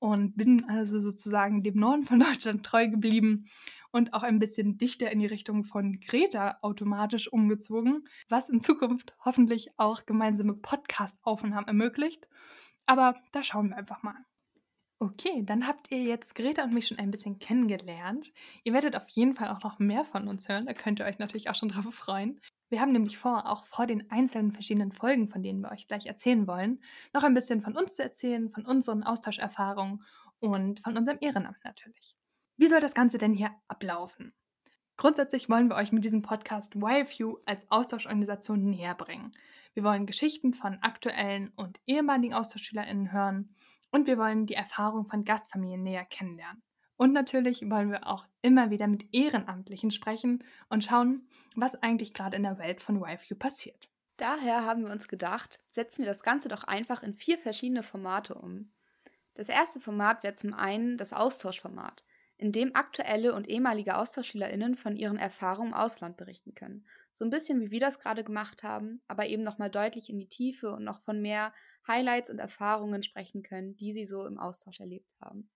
und 0.00 0.36
bin 0.36 0.68
also 0.68 0.98
sozusagen 0.98 1.62
dem 1.62 1.78
Norden 1.78 2.02
von 2.02 2.18
Deutschland 2.28 2.66
treu 2.66 2.88
geblieben 2.88 3.46
und 3.92 4.14
auch 4.14 4.24
ein 4.24 4.40
bisschen 4.40 4.78
dichter 4.78 5.12
in 5.12 5.20
die 5.20 5.26
Richtung 5.26 5.62
von 5.62 6.00
Greta 6.00 6.58
automatisch 6.62 7.32
umgezogen, 7.32 8.08
was 8.28 8.48
in 8.48 8.60
Zukunft 8.60 9.14
hoffentlich 9.24 9.68
auch 9.76 10.06
gemeinsame 10.06 10.54
Podcast-Aufnahmen 10.54 11.68
ermöglicht. 11.68 12.26
Aber 12.86 13.14
da 13.30 13.44
schauen 13.44 13.68
wir 13.68 13.76
einfach 13.76 14.02
mal. 14.02 14.16
Okay, 15.00 15.44
dann 15.44 15.68
habt 15.68 15.92
ihr 15.92 16.02
jetzt 16.02 16.34
Greta 16.34 16.64
und 16.64 16.74
mich 16.74 16.88
schon 16.88 16.98
ein 16.98 17.12
bisschen 17.12 17.38
kennengelernt. 17.38 18.32
Ihr 18.64 18.72
werdet 18.72 18.96
auf 18.96 19.08
jeden 19.10 19.36
Fall 19.36 19.48
auch 19.50 19.62
noch 19.62 19.78
mehr 19.78 20.04
von 20.04 20.26
uns 20.26 20.48
hören. 20.48 20.66
Da 20.66 20.72
könnt 20.74 20.98
ihr 20.98 21.06
euch 21.06 21.20
natürlich 21.20 21.48
auch 21.48 21.54
schon 21.54 21.68
drauf 21.68 21.94
freuen. 21.94 22.40
Wir 22.68 22.80
haben 22.80 22.90
nämlich 22.90 23.16
vor, 23.16 23.48
auch 23.48 23.64
vor 23.64 23.86
den 23.86 24.10
einzelnen 24.10 24.52
verschiedenen 24.52 24.90
Folgen, 24.90 25.28
von 25.28 25.42
denen 25.42 25.60
wir 25.60 25.70
euch 25.70 25.86
gleich 25.86 26.06
erzählen 26.06 26.48
wollen, 26.48 26.82
noch 27.14 27.22
ein 27.22 27.32
bisschen 27.32 27.62
von 27.62 27.76
uns 27.76 27.94
zu 27.94 28.02
erzählen, 28.02 28.50
von 28.50 28.66
unseren 28.66 29.04
Austauscherfahrungen 29.04 30.02
und 30.40 30.80
von 30.80 30.96
unserem 30.96 31.18
Ehrenamt 31.20 31.64
natürlich. 31.64 32.16
Wie 32.56 32.66
soll 32.66 32.80
das 32.80 32.94
Ganze 32.94 33.18
denn 33.18 33.34
hier 33.34 33.52
ablaufen? 33.68 34.34
Grundsätzlich 34.96 35.48
wollen 35.48 35.68
wir 35.68 35.76
euch 35.76 35.92
mit 35.92 36.04
diesem 36.04 36.22
Podcast 36.22 36.74
YFU 36.74 37.38
als 37.46 37.70
Austauschorganisation 37.70 38.68
näher 38.68 38.96
bringen. 38.96 39.30
Wir 39.74 39.84
wollen 39.84 40.06
Geschichten 40.06 40.54
von 40.54 40.78
aktuellen 40.82 41.52
und 41.54 41.78
ehemaligen 41.86 42.34
AustauschschülerInnen 42.34 43.12
hören 43.12 43.54
und 43.90 44.06
wir 44.06 44.18
wollen 44.18 44.46
die 44.46 44.54
Erfahrung 44.54 45.06
von 45.06 45.24
Gastfamilien 45.24 45.82
näher 45.82 46.04
kennenlernen. 46.04 46.62
Und 46.96 47.12
natürlich 47.12 47.62
wollen 47.70 47.92
wir 47.92 48.06
auch 48.08 48.26
immer 48.42 48.70
wieder 48.70 48.88
mit 48.88 49.14
Ehrenamtlichen 49.14 49.92
sprechen 49.92 50.42
und 50.68 50.84
schauen, 50.84 51.28
was 51.54 51.80
eigentlich 51.80 52.12
gerade 52.12 52.36
in 52.36 52.42
der 52.42 52.58
Welt 52.58 52.82
von 52.82 52.96
YFU 53.00 53.36
passiert. 53.36 53.88
Daher 54.16 54.64
haben 54.64 54.84
wir 54.84 54.90
uns 54.90 55.06
gedacht, 55.06 55.60
setzen 55.70 56.02
wir 56.02 56.08
das 56.08 56.24
Ganze 56.24 56.48
doch 56.48 56.64
einfach 56.64 57.04
in 57.04 57.14
vier 57.14 57.38
verschiedene 57.38 57.84
Formate 57.84 58.34
um. 58.34 58.72
Das 59.34 59.48
erste 59.48 59.78
Format 59.78 60.24
wäre 60.24 60.34
zum 60.34 60.54
einen 60.54 60.98
das 60.98 61.12
Austauschformat, 61.12 62.04
in 62.36 62.50
dem 62.50 62.74
aktuelle 62.74 63.32
und 63.32 63.48
ehemalige 63.48 63.96
AustauschschülerInnen 63.96 64.74
von 64.74 64.96
ihren 64.96 65.18
Erfahrungen 65.18 65.68
im 65.68 65.74
Ausland 65.74 66.16
berichten 66.16 66.56
können. 66.56 66.84
So 67.12 67.24
ein 67.24 67.30
bisschen 67.30 67.60
wie 67.60 67.70
wir 67.70 67.80
das 67.80 68.00
gerade 68.00 68.24
gemacht 68.24 68.64
haben, 68.64 69.00
aber 69.06 69.26
eben 69.28 69.42
nochmal 69.42 69.70
deutlich 69.70 70.10
in 70.10 70.18
die 70.18 70.28
Tiefe 70.28 70.72
und 70.72 70.82
noch 70.82 71.00
von 71.00 71.22
mehr 71.22 71.52
Highlights 71.88 72.30
und 72.30 72.38
Erfahrungen 72.38 73.02
sprechen 73.02 73.42
können, 73.42 73.76
die 73.76 73.92
sie 73.92 74.06
so 74.06 74.26
im 74.26 74.38
Austausch 74.38 74.78
erlebt 74.80 75.14
haben. 75.20 75.50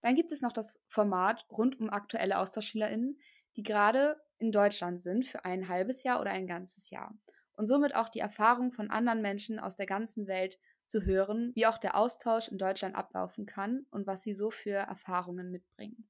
Dann 0.00 0.14
gibt 0.14 0.32
es 0.32 0.42
noch 0.42 0.52
das 0.52 0.78
Format 0.86 1.46
rund 1.50 1.78
um 1.80 1.90
aktuelle 1.90 2.38
AustauschschülerInnen, 2.38 3.18
die 3.56 3.62
gerade 3.64 4.20
in 4.38 4.52
Deutschland 4.52 5.02
sind 5.02 5.26
für 5.26 5.44
ein 5.44 5.68
halbes 5.68 6.04
Jahr 6.04 6.20
oder 6.20 6.30
ein 6.30 6.46
ganzes 6.46 6.90
Jahr 6.90 7.18
und 7.58 7.66
somit 7.66 7.96
auch 7.96 8.08
die 8.08 8.20
Erfahrung 8.20 8.70
von 8.70 8.88
anderen 8.88 9.20
Menschen 9.20 9.58
aus 9.58 9.74
der 9.74 9.86
ganzen 9.86 10.28
Welt 10.28 10.60
zu 10.86 11.02
hören, 11.02 11.50
wie 11.56 11.66
auch 11.66 11.76
der 11.76 11.96
Austausch 11.96 12.48
in 12.48 12.56
Deutschland 12.56 12.94
ablaufen 12.94 13.46
kann 13.46 13.84
und 13.90 14.06
was 14.06 14.22
sie 14.22 14.32
so 14.32 14.50
für 14.50 14.76
Erfahrungen 14.76 15.50
mitbringen. 15.50 16.08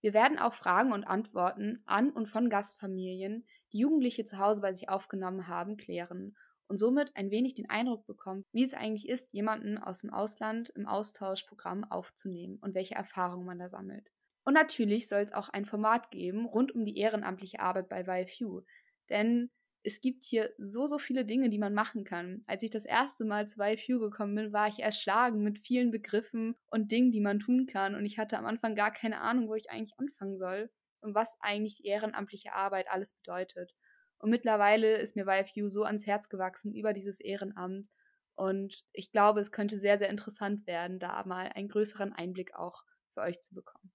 Wir 0.00 0.12
werden 0.12 0.38
auch 0.38 0.54
Fragen 0.54 0.92
und 0.92 1.04
Antworten 1.04 1.82
an 1.86 2.10
und 2.10 2.26
von 2.26 2.48
Gastfamilien, 2.48 3.46
die 3.72 3.78
Jugendliche 3.78 4.24
zu 4.24 4.38
Hause 4.38 4.60
bei 4.60 4.72
sich 4.72 4.88
aufgenommen 4.88 5.46
haben, 5.46 5.76
klären 5.76 6.36
und 6.70 6.78
somit 6.78 7.10
ein 7.16 7.32
wenig 7.32 7.54
den 7.54 7.68
Eindruck 7.68 8.06
bekommen, 8.06 8.44
wie 8.52 8.62
es 8.62 8.74
eigentlich 8.74 9.08
ist, 9.08 9.32
jemanden 9.32 9.76
aus 9.76 10.02
dem 10.02 10.10
Ausland 10.10 10.70
im 10.70 10.86
Austauschprogramm 10.86 11.82
aufzunehmen 11.82 12.58
und 12.60 12.76
welche 12.76 12.94
Erfahrungen 12.94 13.44
man 13.44 13.58
da 13.58 13.68
sammelt. 13.68 14.08
Und 14.44 14.54
natürlich 14.54 15.08
soll 15.08 15.22
es 15.22 15.32
auch 15.32 15.48
ein 15.48 15.64
Format 15.64 16.12
geben 16.12 16.46
rund 16.46 16.72
um 16.72 16.84
die 16.84 16.96
ehrenamtliche 16.96 17.58
Arbeit 17.58 17.88
bei 17.88 18.02
YFU, 18.06 18.62
denn 19.10 19.50
es 19.82 20.00
gibt 20.00 20.22
hier 20.22 20.52
so, 20.58 20.86
so 20.86 20.98
viele 20.98 21.24
Dinge, 21.24 21.50
die 21.50 21.58
man 21.58 21.74
machen 21.74 22.04
kann. 22.04 22.42
Als 22.46 22.62
ich 22.62 22.70
das 22.70 22.84
erste 22.84 23.24
Mal 23.24 23.48
zu 23.48 23.60
YFU 23.60 23.98
gekommen 23.98 24.36
bin, 24.36 24.52
war 24.52 24.68
ich 24.68 24.78
erschlagen 24.78 25.42
mit 25.42 25.58
vielen 25.58 25.90
Begriffen 25.90 26.54
und 26.70 26.92
Dingen, 26.92 27.10
die 27.10 27.20
man 27.20 27.40
tun 27.40 27.66
kann. 27.66 27.96
Und 27.96 28.04
ich 28.04 28.18
hatte 28.18 28.38
am 28.38 28.46
Anfang 28.46 28.76
gar 28.76 28.92
keine 28.92 29.20
Ahnung, 29.20 29.48
wo 29.48 29.54
ich 29.54 29.70
eigentlich 29.70 29.98
anfangen 29.98 30.36
soll 30.36 30.70
und 31.00 31.16
was 31.16 31.36
eigentlich 31.40 31.84
ehrenamtliche 31.84 32.52
Arbeit 32.52 32.90
alles 32.90 33.14
bedeutet. 33.14 33.74
Und 34.20 34.30
mittlerweile 34.30 34.96
ist 34.96 35.16
mir 35.16 35.26
YFU 35.26 35.68
so 35.68 35.84
ans 35.84 36.06
Herz 36.06 36.28
gewachsen 36.28 36.74
über 36.74 36.92
dieses 36.92 37.20
Ehrenamt. 37.20 37.88
Und 38.34 38.84
ich 38.92 39.10
glaube, 39.10 39.40
es 39.40 39.50
könnte 39.50 39.78
sehr, 39.78 39.98
sehr 39.98 40.08
interessant 40.08 40.66
werden, 40.66 40.98
da 40.98 41.22
mal 41.24 41.50
einen 41.54 41.68
größeren 41.68 42.12
Einblick 42.12 42.54
auch 42.54 42.84
für 43.14 43.22
euch 43.22 43.40
zu 43.40 43.54
bekommen. 43.54 43.92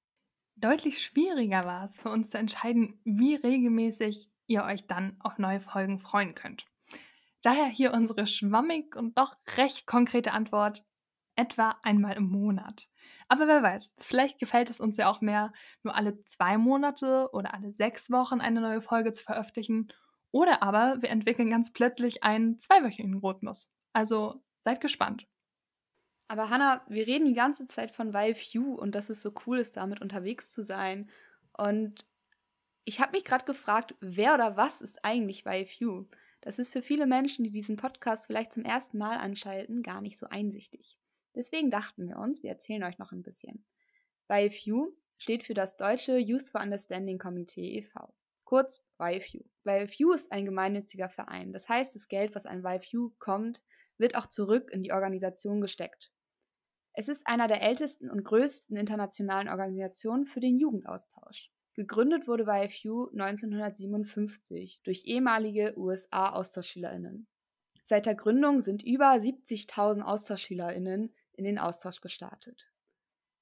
Deutlich 0.56 1.04
schwieriger 1.04 1.66
war 1.66 1.86
es 1.86 1.98
für 1.98 2.10
uns 2.10 2.32
zu 2.32 2.38
entscheiden, 2.38 3.00
wie 3.04 3.36
regelmäßig 3.36 4.30
ihr 4.48 4.64
euch 4.64 4.88
dann 4.88 5.18
auf 5.20 5.38
neue 5.38 5.60
Folgen 5.60 6.00
freuen 6.00 6.36
könnt. 6.36 6.66
Daher 7.42 7.68
hier 7.68 7.94
unsere 7.94 8.26
schwammig 8.26 8.96
und 8.96 9.18
doch 9.18 9.36
recht 9.58 9.86
konkrete 9.86 10.32
Antwort, 10.32 10.84
etwa 11.36 11.76
einmal 11.84 12.16
im 12.16 12.28
Monat. 12.28 12.88
Aber 13.28 13.48
wer 13.48 13.62
weiß, 13.62 13.96
vielleicht 14.00 14.40
gefällt 14.40 14.70
es 14.70 14.80
uns 14.80 14.98
ja 14.98 15.10
auch 15.10 15.22
mehr, 15.22 15.52
nur 15.84 15.96
alle 15.96 16.24
zwei 16.24 16.58
Monate 16.58 17.30
oder 17.34 17.54
alle 17.54 17.72
sechs 17.72 18.10
Wochen 18.10 18.40
eine 18.40 18.62
neue 18.62 18.82
Folge 18.82 19.12
zu 19.12 19.24
veröffentlichen. 19.24 19.90
Oder 20.36 20.62
aber 20.62 21.02
wir 21.02 21.12
entwickeln 21.12 21.50
ganz 21.50 21.72
plötzlich 21.72 22.22
einen 22.22 22.60
zweiwöchigen 22.60 23.20
Rhythmus. 23.20 23.72
Also 23.94 24.44
seid 24.66 24.82
gespannt. 24.82 25.26
Aber 26.28 26.50
Hannah, 26.50 26.86
wir 26.90 27.08
reden 27.08 27.24
die 27.24 27.32
ganze 27.32 27.66
Zeit 27.68 27.90
von 27.90 28.14
YFU 28.14 28.74
und 28.74 28.96
dass 28.96 29.10
es 29.10 29.22
so 29.22 29.34
cool 29.46 29.60
ist, 29.60 29.78
damit 29.78 30.02
unterwegs 30.02 30.52
zu 30.52 30.62
sein. 30.62 31.10
Und 31.58 32.06
ich 32.84 33.00
habe 33.00 33.14
mich 33.14 33.24
gerade 33.24 33.46
gefragt, 33.46 33.96
wer 34.02 34.34
oder 34.34 34.58
was 34.58 34.82
ist 34.82 35.06
eigentlich 35.06 35.46
YFU? 35.46 36.04
Das 36.42 36.60
ist 36.60 36.74
für 36.74 36.82
viele 36.82 37.08
Menschen, 37.08 37.46
die 37.46 37.52
diesen 37.52 37.78
Podcast 37.78 38.28
vielleicht 38.28 38.52
zum 38.52 38.66
ersten 38.66 38.98
Mal 38.98 39.20
anschalten, 39.20 39.84
gar 39.84 40.02
nicht 40.02 40.18
so 40.18 40.28
einsichtig. 40.28 41.00
Deswegen 41.34 41.70
dachten 41.70 42.10
wir 42.10 42.18
uns, 42.18 42.44
wir 42.44 42.50
erzählen 42.50 42.84
euch 42.84 42.98
noch 42.98 43.14
ein 43.14 43.24
bisschen. 43.24 43.64
YFU 44.30 44.92
steht 45.18 45.44
für 45.44 45.54
das 45.54 45.78
Deutsche 45.78 46.18
Youth 46.18 46.50
for 46.50 46.60
Understanding 46.60 47.20
Komitee 47.20 47.78
e.V., 47.78 48.14
kurz 48.46 48.84
YFU. 49.00 49.44
YFU 49.66 50.14
ist 50.14 50.32
ein 50.32 50.46
gemeinnütziger 50.46 51.10
Verein. 51.10 51.52
Das 51.52 51.68
heißt, 51.68 51.96
das 51.96 52.08
Geld, 52.08 52.36
was 52.36 52.46
an 52.46 52.64
YFU 52.64 53.12
kommt, 53.20 53.64
wird 53.98 54.16
auch 54.16 54.28
zurück 54.28 54.70
in 54.72 54.84
die 54.84 54.94
Organisation 54.94 55.62
gesteckt. 55.62 56.12
Es 56.94 57.10
ist 57.10 57.28
einer 57.28 57.48
der 57.48 57.62
ältesten 57.62 58.10
und 58.10 58.24
größten 58.24 58.78
internationalen 58.78 59.50
Organisationen 59.50 60.26
für 60.26 60.40
den 60.40 60.58
Jugendaustausch. 60.58 61.52
Gegründet 61.74 62.26
wurde 62.26 62.44
YFU 62.44 63.10
1957 63.10 64.80
durch 64.84 65.04
ehemalige 65.04 65.78
USA-AustauschschülerInnen. 65.78 67.28
Seit 67.84 68.06
der 68.06 68.16
Gründung 68.16 68.62
sind 68.62 68.82
über 68.82 69.12
70.000 69.12 70.02
AustauschschülerInnen 70.04 71.14
in 71.34 71.44
den 71.44 71.60
Austausch 71.60 72.00
gestartet. 72.00 72.66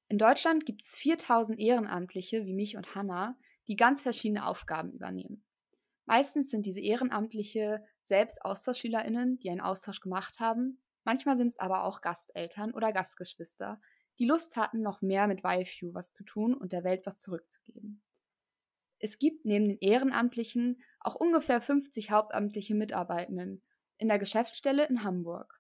In 0.10 0.18
Deutschland 0.18 0.66
gibt 0.66 0.82
es 0.82 0.98
4.000 0.98 1.60
Ehrenamtliche 1.60 2.46
wie 2.46 2.54
mich 2.54 2.76
und 2.76 2.96
Hannah, 2.96 3.38
die 3.68 3.76
ganz 3.76 4.02
verschiedene 4.02 4.46
Aufgaben 4.46 4.92
übernehmen. 4.92 5.44
Meistens 6.06 6.50
sind 6.50 6.66
diese 6.66 6.82
Ehrenamtliche 6.82 7.84
selbst 8.02 8.44
AustauschschülerInnen, 8.44 9.40
die 9.40 9.50
einen 9.50 9.62
Austausch 9.62 10.02
gemacht 10.02 10.40
haben. 10.40 10.82
Manchmal 11.06 11.38
sind 11.38 11.48
es 11.48 11.60
aber 11.60 11.86
auch 11.86 12.02
Gasteltern 12.02 12.74
oder 12.74 12.92
Gastgeschwister, 12.92 13.80
die 14.20 14.26
Lust 14.26 14.56
hatten, 14.58 14.82
noch 14.82 15.02
mehr 15.02 15.28
mit 15.28 15.42
YFU 15.44 15.94
was 15.94 16.14
zu 16.14 16.24
tun 16.24 16.54
und 16.54 16.72
der 16.72 16.84
Welt 16.84 17.06
was 17.06 17.20
zurückzugeben. 17.20 18.04
Es 19.00 19.18
gibt 19.18 19.46
neben 19.46 19.66
den 19.66 19.80
Ehrenamtlichen 19.80 20.82
auch 21.00 21.16
ungefähr 21.16 21.60
50 21.60 22.12
hauptamtliche 22.12 22.76
Mitarbeitenden 22.76 23.62
in 23.98 24.08
der 24.08 24.20
Geschäftsstelle 24.20 24.88
in 24.88 25.04
Hamburg. 25.04 25.60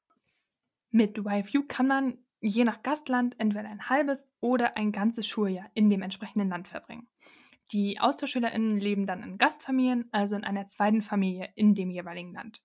Mit 0.91 1.17
YFU 1.17 1.63
kann 1.67 1.87
man 1.87 2.25
je 2.39 2.63
nach 2.63 2.83
Gastland 2.83 3.35
entweder 3.39 3.69
ein 3.69 3.89
halbes 3.89 4.27
oder 4.39 4.77
ein 4.77 4.91
ganzes 4.91 5.27
Schuljahr 5.27 5.69
in 5.73 5.89
dem 5.89 6.01
entsprechenden 6.01 6.49
Land 6.49 6.67
verbringen. 6.67 7.09
Die 7.73 7.99
AustauschschülerInnen 7.99 8.79
leben 8.79 9.07
dann 9.07 9.23
in 9.23 9.39
Gastfamilien, 9.39 10.07
also 10.11 10.35
in 10.35 10.43
einer 10.43 10.67
zweiten 10.67 11.01
Familie 11.01 11.49
in 11.55 11.73
dem 11.73 11.89
jeweiligen 11.89 12.31
Land. 12.31 12.61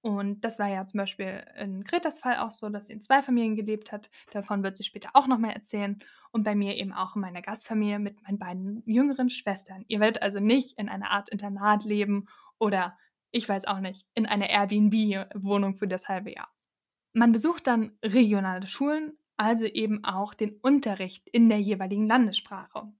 Und 0.00 0.44
das 0.44 0.58
war 0.58 0.68
ja 0.68 0.86
zum 0.86 0.98
Beispiel 0.98 1.44
in 1.56 1.82
Gretas 1.82 2.20
Fall 2.20 2.36
auch 2.36 2.52
so, 2.52 2.68
dass 2.68 2.86
sie 2.86 2.92
in 2.92 3.02
zwei 3.02 3.20
Familien 3.22 3.56
gelebt 3.56 3.90
hat. 3.90 4.10
Davon 4.30 4.62
wird 4.62 4.76
sie 4.76 4.84
später 4.84 5.08
auch 5.14 5.26
nochmal 5.26 5.52
erzählen. 5.52 5.98
Und 6.30 6.44
bei 6.44 6.54
mir 6.54 6.76
eben 6.76 6.92
auch 6.92 7.16
in 7.16 7.22
meiner 7.22 7.42
Gastfamilie 7.42 7.98
mit 7.98 8.22
meinen 8.22 8.38
beiden 8.38 8.82
jüngeren 8.86 9.28
Schwestern. 9.28 9.84
Ihr 9.88 10.00
werdet 10.00 10.22
also 10.22 10.40
nicht 10.40 10.78
in 10.78 10.88
einer 10.88 11.10
Art 11.10 11.30
Internat 11.30 11.84
leben 11.84 12.26
oder, 12.58 12.96
ich 13.30 13.48
weiß 13.48 13.64
auch 13.64 13.80
nicht, 13.80 14.06
in 14.14 14.26
einer 14.26 14.50
Airbnb-Wohnung 14.50 15.78
für 15.78 15.88
das 15.88 16.06
halbe 16.06 16.32
Jahr. 16.32 16.52
Man 17.12 17.32
besucht 17.32 17.66
dann 17.66 17.98
regionale 18.04 18.66
Schulen, 18.66 19.18
also 19.36 19.64
eben 19.64 20.04
auch 20.04 20.34
den 20.34 20.58
Unterricht 20.60 21.28
in 21.30 21.48
der 21.48 21.60
jeweiligen 21.60 22.06
Landessprache. 22.06 22.92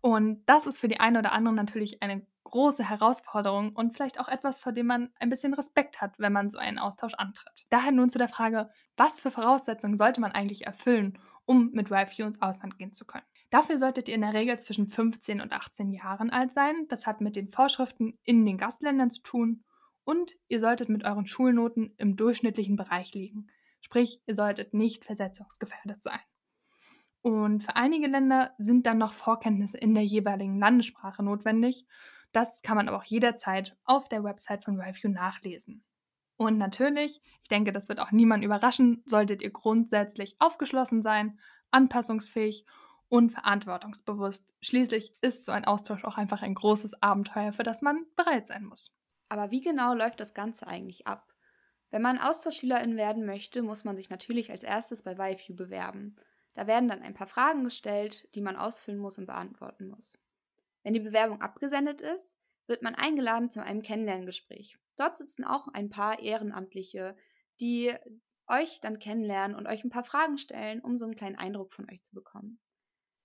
Und 0.00 0.42
das 0.46 0.66
ist 0.66 0.78
für 0.80 0.88
die 0.88 1.00
eine 1.00 1.18
oder 1.18 1.32
andere 1.32 1.54
natürlich 1.54 2.02
eine 2.02 2.26
große 2.44 2.88
Herausforderung 2.88 3.74
und 3.76 3.94
vielleicht 3.94 4.18
auch 4.18 4.28
etwas, 4.28 4.58
vor 4.58 4.72
dem 4.72 4.86
man 4.86 5.10
ein 5.18 5.30
bisschen 5.30 5.54
Respekt 5.54 6.00
hat, 6.00 6.18
wenn 6.18 6.32
man 6.32 6.50
so 6.50 6.58
einen 6.58 6.78
Austausch 6.78 7.14
antritt. 7.14 7.66
Daher 7.68 7.92
nun 7.92 8.10
zu 8.10 8.18
der 8.18 8.28
Frage, 8.28 8.70
was 8.96 9.20
für 9.20 9.30
Voraussetzungen 9.30 9.98
sollte 9.98 10.20
man 10.20 10.32
eigentlich 10.32 10.66
erfüllen, 10.66 11.18
um 11.44 11.70
mit 11.72 11.90
YFU 11.90 12.24
ins 12.24 12.40
Ausland 12.40 12.78
gehen 12.78 12.92
zu 12.92 13.04
können? 13.04 13.24
Dafür 13.50 13.78
solltet 13.78 14.08
ihr 14.08 14.14
in 14.14 14.20
der 14.20 14.34
Regel 14.34 14.58
zwischen 14.60 14.86
15 14.86 15.40
und 15.40 15.52
18 15.52 15.90
Jahren 15.90 16.30
alt 16.30 16.52
sein. 16.52 16.86
Das 16.88 17.06
hat 17.06 17.20
mit 17.20 17.36
den 17.36 17.48
Vorschriften 17.48 18.18
in 18.22 18.46
den 18.46 18.58
Gastländern 18.58 19.10
zu 19.10 19.22
tun. 19.22 19.64
Und 20.04 20.36
ihr 20.48 20.60
solltet 20.60 20.88
mit 20.88 21.04
euren 21.04 21.26
Schulnoten 21.26 21.94
im 21.98 22.16
durchschnittlichen 22.16 22.76
Bereich 22.76 23.12
liegen. 23.12 23.48
Sprich, 23.80 24.20
ihr 24.26 24.34
solltet 24.34 24.72
nicht 24.72 25.04
versetzungsgefährdet 25.04 26.02
sein. 26.02 26.20
Und 27.22 27.62
für 27.62 27.76
einige 27.76 28.06
Länder 28.06 28.54
sind 28.58 28.86
dann 28.86 28.98
noch 28.98 29.12
Vorkenntnisse 29.12 29.76
in 29.76 29.94
der 29.94 30.04
jeweiligen 30.04 30.58
Landessprache 30.58 31.22
notwendig. 31.22 31.86
Das 32.32 32.62
kann 32.62 32.76
man 32.76 32.88
aber 32.88 32.98
auch 32.98 33.04
jederzeit 33.04 33.76
auf 33.84 34.08
der 34.08 34.24
Website 34.24 34.64
von 34.64 34.80
RiveU 34.80 35.08
nachlesen. 35.08 35.84
Und 36.36 36.56
natürlich, 36.56 37.20
ich 37.42 37.48
denke, 37.50 37.72
das 37.72 37.90
wird 37.90 38.00
auch 38.00 38.12
niemand 38.12 38.42
überraschen, 38.44 39.02
solltet 39.04 39.42
ihr 39.42 39.50
grundsätzlich 39.50 40.36
aufgeschlossen 40.38 41.02
sein, 41.02 41.38
anpassungsfähig 41.70 42.64
und 43.08 43.30
verantwortungsbewusst. 43.30 44.46
Schließlich 44.62 45.14
ist 45.20 45.44
so 45.44 45.52
ein 45.52 45.66
Austausch 45.66 46.04
auch 46.04 46.16
einfach 46.16 46.42
ein 46.42 46.54
großes 46.54 47.02
Abenteuer, 47.02 47.52
für 47.52 47.64
das 47.64 47.82
man 47.82 48.06
bereit 48.16 48.46
sein 48.46 48.64
muss. 48.64 48.90
Aber 49.28 49.50
wie 49.50 49.60
genau 49.60 49.92
läuft 49.94 50.20
das 50.20 50.32
Ganze 50.32 50.66
eigentlich 50.66 51.06
ab? 51.06 51.34
Wenn 51.90 52.02
man 52.02 52.18
Austauschschülerin 52.18 52.96
werden 52.96 53.26
möchte, 53.26 53.62
muss 53.62 53.84
man 53.84 53.96
sich 53.96 54.08
natürlich 54.08 54.50
als 54.50 54.62
erstes 54.62 55.02
bei 55.02 55.12
YFU 55.12 55.54
bewerben. 55.54 56.16
Da 56.60 56.66
werden 56.66 56.90
dann 56.90 57.00
ein 57.00 57.14
paar 57.14 57.26
Fragen 57.26 57.64
gestellt, 57.64 58.28
die 58.34 58.42
man 58.42 58.54
ausfüllen 58.54 59.00
muss 59.00 59.16
und 59.16 59.24
beantworten 59.24 59.88
muss. 59.88 60.18
Wenn 60.82 60.92
die 60.92 61.00
Bewerbung 61.00 61.40
abgesendet 61.40 62.02
ist, 62.02 62.36
wird 62.66 62.82
man 62.82 62.94
eingeladen 62.94 63.50
zu 63.50 63.62
einem 63.64 63.80
Kennenlerngespräch. 63.80 64.76
Dort 64.94 65.16
sitzen 65.16 65.44
auch 65.44 65.68
ein 65.68 65.88
paar 65.88 66.18
Ehrenamtliche, 66.18 67.16
die 67.62 67.94
euch 68.46 68.78
dann 68.82 68.98
kennenlernen 68.98 69.56
und 69.56 69.68
euch 69.68 69.84
ein 69.84 69.88
paar 69.88 70.04
Fragen 70.04 70.36
stellen, 70.36 70.82
um 70.82 70.98
so 70.98 71.06
einen 71.06 71.16
kleinen 71.16 71.36
Eindruck 71.36 71.72
von 71.72 71.88
euch 71.90 72.02
zu 72.02 72.12
bekommen. 72.14 72.60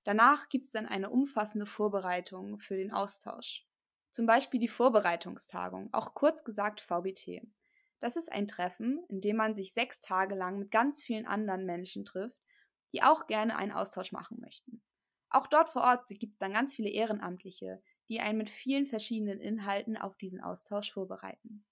Danach 0.05 0.47
gibt 0.47 0.63
es 0.63 0.71
dann 0.71 0.85
eine 0.85 1.09
umfassende 1.09 1.65
Vorbereitung 1.65 2.61
für 2.61 2.77
den 2.77 2.93
Austausch. 2.93 3.67
Zum 4.11 4.27
Beispiel 4.27 4.61
die 4.61 4.69
Vorbereitungstagung, 4.69 5.89
auch 5.91 6.13
kurz 6.13 6.45
gesagt 6.45 6.79
VBT. 6.79 7.41
Das 7.99 8.15
ist 8.15 8.31
ein 8.31 8.47
Treffen, 8.47 9.03
in 9.09 9.19
dem 9.19 9.35
man 9.35 9.55
sich 9.55 9.73
sechs 9.73 9.99
Tage 9.99 10.35
lang 10.35 10.57
mit 10.57 10.71
ganz 10.71 11.03
vielen 11.03 11.25
anderen 11.25 11.65
Menschen 11.65 12.05
trifft, 12.05 12.44
die 12.95 13.03
auch 13.03 13.27
gerne 13.27 13.57
einen 13.57 13.73
Austausch 13.73 14.13
machen 14.13 14.39
möchten. 14.39 14.81
Auch 15.29 15.47
dort 15.47 15.67
vor 15.67 15.81
Ort 15.81 16.07
gibt 16.07 16.31
es 16.31 16.37
dann 16.37 16.53
ganz 16.53 16.73
viele 16.73 16.89
Ehrenamtliche, 16.89 17.83
die 18.07 18.21
einen 18.21 18.37
mit 18.37 18.49
vielen 18.49 18.85
verschiedenen 18.85 19.41
Inhalten 19.41 19.97
auf 19.97 20.15
diesen 20.15 20.39
Austausch 20.39 20.93
vorbereiten. 20.93 21.65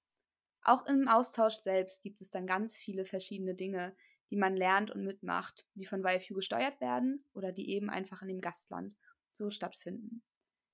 Auch 0.63 0.85
im 0.85 1.07
Austausch 1.07 1.55
selbst 1.55 2.03
gibt 2.03 2.19
es 2.19 2.29
dann 2.29 2.45
ganz 2.45 2.77
viele 2.77 3.05
verschiedene 3.05 3.55
Dinge, 3.55 3.95
die 4.31 4.35
man 4.35 4.57
lernt 4.57 4.91
und 4.91 5.05
mitmacht, 5.05 5.65
die 5.75 5.85
von 5.85 6.03
YFU 6.05 6.33
gesteuert 6.33 6.81
werden 6.81 7.23
oder 7.31 7.53
die 7.53 7.69
eben 7.69 7.89
einfach 7.89 8.21
in 8.21 8.27
dem 8.27 8.41
Gastland 8.41 8.97
so 9.31 9.49
stattfinden. 9.49 10.23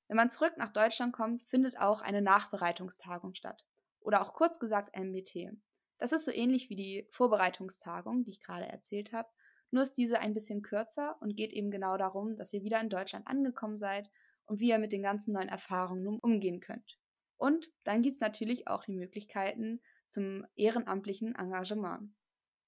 Wenn 0.07 0.17
man 0.17 0.31
zurück 0.31 0.53
nach 0.57 0.69
Deutschland 0.69 1.13
kommt, 1.13 1.43
findet 1.43 1.77
auch 1.77 2.01
eine 2.01 2.23
Nachbereitungstagung 2.23 3.35
statt. 3.35 3.67
Oder 3.99 4.23
auch 4.23 4.33
kurz 4.33 4.57
gesagt 4.57 4.97
MBT. 4.97 5.51
Das 5.99 6.11
ist 6.11 6.25
so 6.25 6.31
ähnlich 6.31 6.71
wie 6.71 6.75
die 6.75 7.07
Vorbereitungstagung, 7.11 8.23
die 8.23 8.31
ich 8.31 8.41
gerade 8.41 8.65
erzählt 8.65 9.13
habe, 9.13 9.29
nur 9.71 9.83
ist 9.83 9.93
diese 9.93 10.19
ein 10.19 10.33
bisschen 10.33 10.61
kürzer 10.61 11.17
und 11.21 11.35
geht 11.35 11.53
eben 11.53 11.71
genau 11.71 11.97
darum, 11.97 12.35
dass 12.35 12.53
ihr 12.53 12.63
wieder 12.63 12.81
in 12.81 12.89
Deutschland 12.89 13.27
angekommen 13.27 13.77
seid 13.77 14.09
und 14.45 14.59
wie 14.59 14.69
ihr 14.69 14.79
mit 14.79 14.91
den 14.91 15.03
ganzen 15.03 15.33
neuen 15.33 15.49
Erfahrungen 15.49 16.03
nun 16.03 16.19
umgehen 16.19 16.59
könnt. 16.59 16.99
Und 17.37 17.71
dann 17.83 18.01
gibt 18.01 18.15
es 18.15 18.21
natürlich 18.21 18.67
auch 18.67 18.83
die 18.83 18.91
Möglichkeiten 18.91 19.81
zum 20.09 20.45
ehrenamtlichen 20.55 21.35
Engagement. 21.35 22.11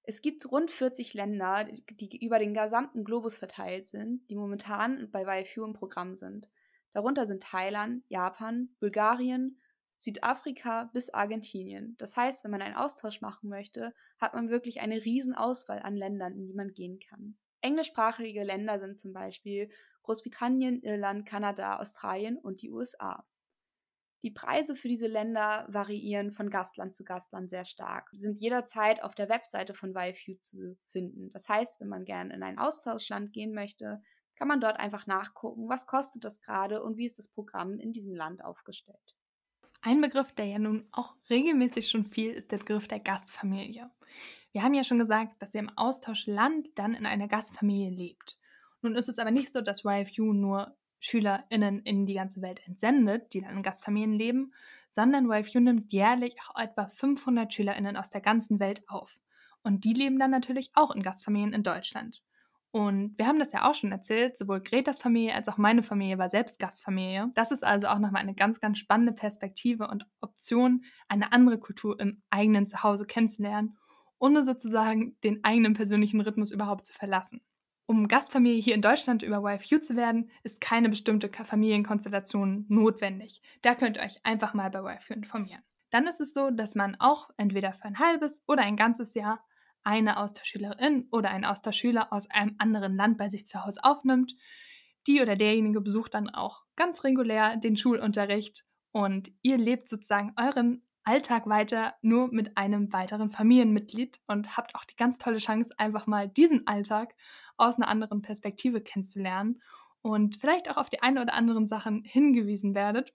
Es 0.04 0.20
gibt 0.20 0.50
rund 0.50 0.70
40 0.70 1.14
Länder, 1.14 1.68
die 1.90 2.24
über 2.24 2.38
den 2.38 2.54
gesamten 2.54 3.04
Globus 3.04 3.36
verteilt 3.36 3.86
sind, 3.86 4.28
die 4.30 4.34
momentan 4.34 5.10
bei 5.10 5.42
YFU 5.42 5.64
im 5.64 5.74
Programm 5.74 6.16
sind. 6.16 6.48
Darunter 6.92 7.26
sind 7.26 7.42
Thailand, 7.42 8.04
Japan, 8.08 8.70
Bulgarien, 8.80 9.60
Südafrika 10.02 10.90
bis 10.92 11.10
Argentinien. 11.10 11.94
Das 11.96 12.16
heißt, 12.16 12.42
wenn 12.42 12.50
man 12.50 12.60
einen 12.60 12.74
Austausch 12.74 13.20
machen 13.20 13.48
möchte, 13.48 13.94
hat 14.18 14.34
man 14.34 14.50
wirklich 14.50 14.80
eine 14.80 15.04
riesen 15.04 15.32
Auswahl 15.32 15.78
an 15.78 15.94
Ländern, 15.94 16.34
in 16.34 16.44
die 16.44 16.54
man 16.54 16.74
gehen 16.74 16.98
kann. 16.98 17.36
Englischsprachige 17.60 18.42
Länder 18.42 18.80
sind 18.80 18.98
zum 18.98 19.12
Beispiel 19.12 19.70
Großbritannien, 20.02 20.82
Irland, 20.82 21.24
Kanada, 21.24 21.78
Australien 21.78 22.36
und 22.36 22.62
die 22.62 22.72
USA. 22.72 23.24
Die 24.24 24.32
Preise 24.32 24.74
für 24.74 24.88
diese 24.88 25.06
Länder 25.06 25.68
variieren 25.68 26.32
von 26.32 26.50
Gastland 26.50 26.94
zu 26.94 27.04
Gastland 27.04 27.48
sehr 27.48 27.64
stark, 27.64 28.08
sind 28.12 28.40
jederzeit 28.40 29.04
auf 29.04 29.14
der 29.14 29.28
Webseite 29.28 29.72
von 29.72 29.94
YFU 29.94 30.34
zu 30.34 30.76
finden. 30.88 31.30
Das 31.30 31.48
heißt, 31.48 31.80
wenn 31.80 31.88
man 31.88 32.04
gerne 32.04 32.34
in 32.34 32.42
ein 32.42 32.58
Austauschland 32.58 33.32
gehen 33.32 33.54
möchte, 33.54 34.02
kann 34.34 34.48
man 34.48 34.60
dort 34.60 34.80
einfach 34.80 35.06
nachgucken, 35.06 35.68
was 35.68 35.86
kostet 35.86 36.24
das 36.24 36.40
gerade 36.40 36.82
und 36.82 36.96
wie 36.96 37.06
ist 37.06 37.20
das 37.20 37.28
Programm 37.28 37.78
in 37.78 37.92
diesem 37.92 38.16
Land 38.16 38.44
aufgestellt. 38.44 39.14
Ein 39.84 40.00
Begriff, 40.00 40.30
der 40.30 40.46
ja 40.46 40.60
nun 40.60 40.86
auch 40.92 41.16
regelmäßig 41.28 41.90
schon 41.90 42.06
fiel, 42.06 42.30
ist 42.30 42.52
der 42.52 42.58
Begriff 42.58 42.86
der 42.86 43.00
Gastfamilie. 43.00 43.90
Wir 44.52 44.62
haben 44.62 44.74
ja 44.74 44.84
schon 44.84 45.00
gesagt, 45.00 45.42
dass 45.42 45.54
ihr 45.54 45.60
im 45.60 45.76
Austauschland 45.76 46.68
dann 46.76 46.94
in 46.94 47.04
einer 47.04 47.26
Gastfamilie 47.26 47.90
lebt. 47.90 48.38
Nun 48.80 48.94
ist 48.94 49.08
es 49.08 49.18
aber 49.18 49.32
nicht 49.32 49.52
so, 49.52 49.60
dass 49.60 49.84
YFU 49.84 50.32
nur 50.32 50.76
SchülerInnen 51.00 51.80
in 51.80 52.06
die 52.06 52.14
ganze 52.14 52.42
Welt 52.42 52.60
entsendet, 52.64 53.34
die 53.34 53.40
dann 53.40 53.56
in 53.56 53.62
Gastfamilien 53.64 54.12
leben, 54.12 54.52
sondern 54.92 55.28
YFU 55.28 55.58
nimmt 55.58 55.92
jährlich 55.92 56.36
auch 56.46 56.60
etwa 56.62 56.86
500 56.86 57.52
SchülerInnen 57.52 57.96
aus 57.96 58.08
der 58.08 58.20
ganzen 58.20 58.60
Welt 58.60 58.88
auf. 58.88 59.18
Und 59.64 59.82
die 59.82 59.94
leben 59.94 60.20
dann 60.20 60.30
natürlich 60.30 60.70
auch 60.74 60.94
in 60.94 61.02
Gastfamilien 61.02 61.52
in 61.52 61.64
Deutschland. 61.64 62.22
Und 62.72 63.18
wir 63.18 63.26
haben 63.26 63.38
das 63.38 63.52
ja 63.52 63.68
auch 63.68 63.74
schon 63.74 63.92
erzählt, 63.92 64.38
sowohl 64.38 64.62
Gretas 64.62 64.98
Familie 64.98 65.34
als 65.34 65.46
auch 65.46 65.58
meine 65.58 65.82
Familie 65.82 66.16
war 66.16 66.30
selbst 66.30 66.58
Gastfamilie. 66.58 67.30
Das 67.34 67.50
ist 67.50 67.62
also 67.62 67.86
auch 67.88 67.98
nochmal 67.98 68.22
eine 68.22 68.34
ganz, 68.34 68.60
ganz 68.60 68.78
spannende 68.78 69.12
Perspektive 69.12 69.88
und 69.88 70.06
Option, 70.22 70.82
eine 71.06 71.32
andere 71.32 71.58
Kultur 71.58 72.00
im 72.00 72.22
eigenen 72.30 72.64
Zuhause 72.64 73.04
kennenzulernen, 73.04 73.76
ohne 74.18 74.42
sozusagen 74.42 75.18
den 75.22 75.44
eigenen 75.44 75.74
persönlichen 75.74 76.22
Rhythmus 76.22 76.50
überhaupt 76.50 76.86
zu 76.86 76.94
verlassen. 76.94 77.42
Um 77.84 78.08
Gastfamilie 78.08 78.62
hier 78.62 78.74
in 78.74 78.80
Deutschland 78.80 79.22
über 79.22 79.42
YFU 79.42 79.78
zu 79.78 79.94
werden, 79.94 80.30
ist 80.42 80.62
keine 80.62 80.88
bestimmte 80.88 81.28
Familienkonstellation 81.28 82.64
notwendig. 82.70 83.42
Da 83.60 83.74
könnt 83.74 83.98
ihr 83.98 84.02
euch 84.02 84.24
einfach 84.24 84.54
mal 84.54 84.70
bei 84.70 84.94
YFU 84.94 85.12
informieren. 85.12 85.62
Dann 85.90 86.06
ist 86.06 86.22
es 86.22 86.32
so, 86.32 86.50
dass 86.50 86.74
man 86.74 86.96
auch 87.00 87.28
entweder 87.36 87.74
für 87.74 87.84
ein 87.84 87.98
halbes 87.98 88.42
oder 88.46 88.62
ein 88.62 88.76
ganzes 88.76 89.12
Jahr 89.12 89.44
eine 89.84 90.18
Austauschschülerin 90.18 91.08
oder 91.10 91.30
ein 91.30 91.44
Austauschschüler 91.44 92.12
aus 92.12 92.30
einem 92.30 92.54
anderen 92.58 92.96
Land 92.96 93.18
bei 93.18 93.28
sich 93.28 93.46
zu 93.46 93.64
Hause 93.64 93.80
aufnimmt. 93.82 94.34
Die 95.06 95.20
oder 95.20 95.36
derjenige 95.36 95.80
besucht 95.80 96.14
dann 96.14 96.30
auch 96.30 96.62
ganz 96.76 97.04
regulär 97.04 97.56
den 97.56 97.76
Schulunterricht 97.76 98.64
und 98.92 99.30
ihr 99.42 99.58
lebt 99.58 99.88
sozusagen 99.88 100.34
euren 100.36 100.86
Alltag 101.04 101.48
weiter 101.48 101.94
nur 102.02 102.32
mit 102.32 102.56
einem 102.56 102.92
weiteren 102.92 103.30
Familienmitglied 103.30 104.20
und 104.28 104.56
habt 104.56 104.74
auch 104.76 104.84
die 104.84 104.94
ganz 104.94 105.18
tolle 105.18 105.38
Chance, 105.38 105.74
einfach 105.76 106.06
mal 106.06 106.28
diesen 106.28 106.66
Alltag 106.66 107.14
aus 107.56 107.76
einer 107.76 107.88
anderen 107.88 108.22
Perspektive 108.22 108.80
kennenzulernen 108.80 109.60
und 110.02 110.36
vielleicht 110.36 110.70
auch 110.70 110.76
auf 110.76 110.90
die 110.90 111.02
eine 111.02 111.22
oder 111.22 111.34
anderen 111.34 111.66
Sachen 111.66 112.04
hingewiesen 112.04 112.74
werdet, 112.74 113.12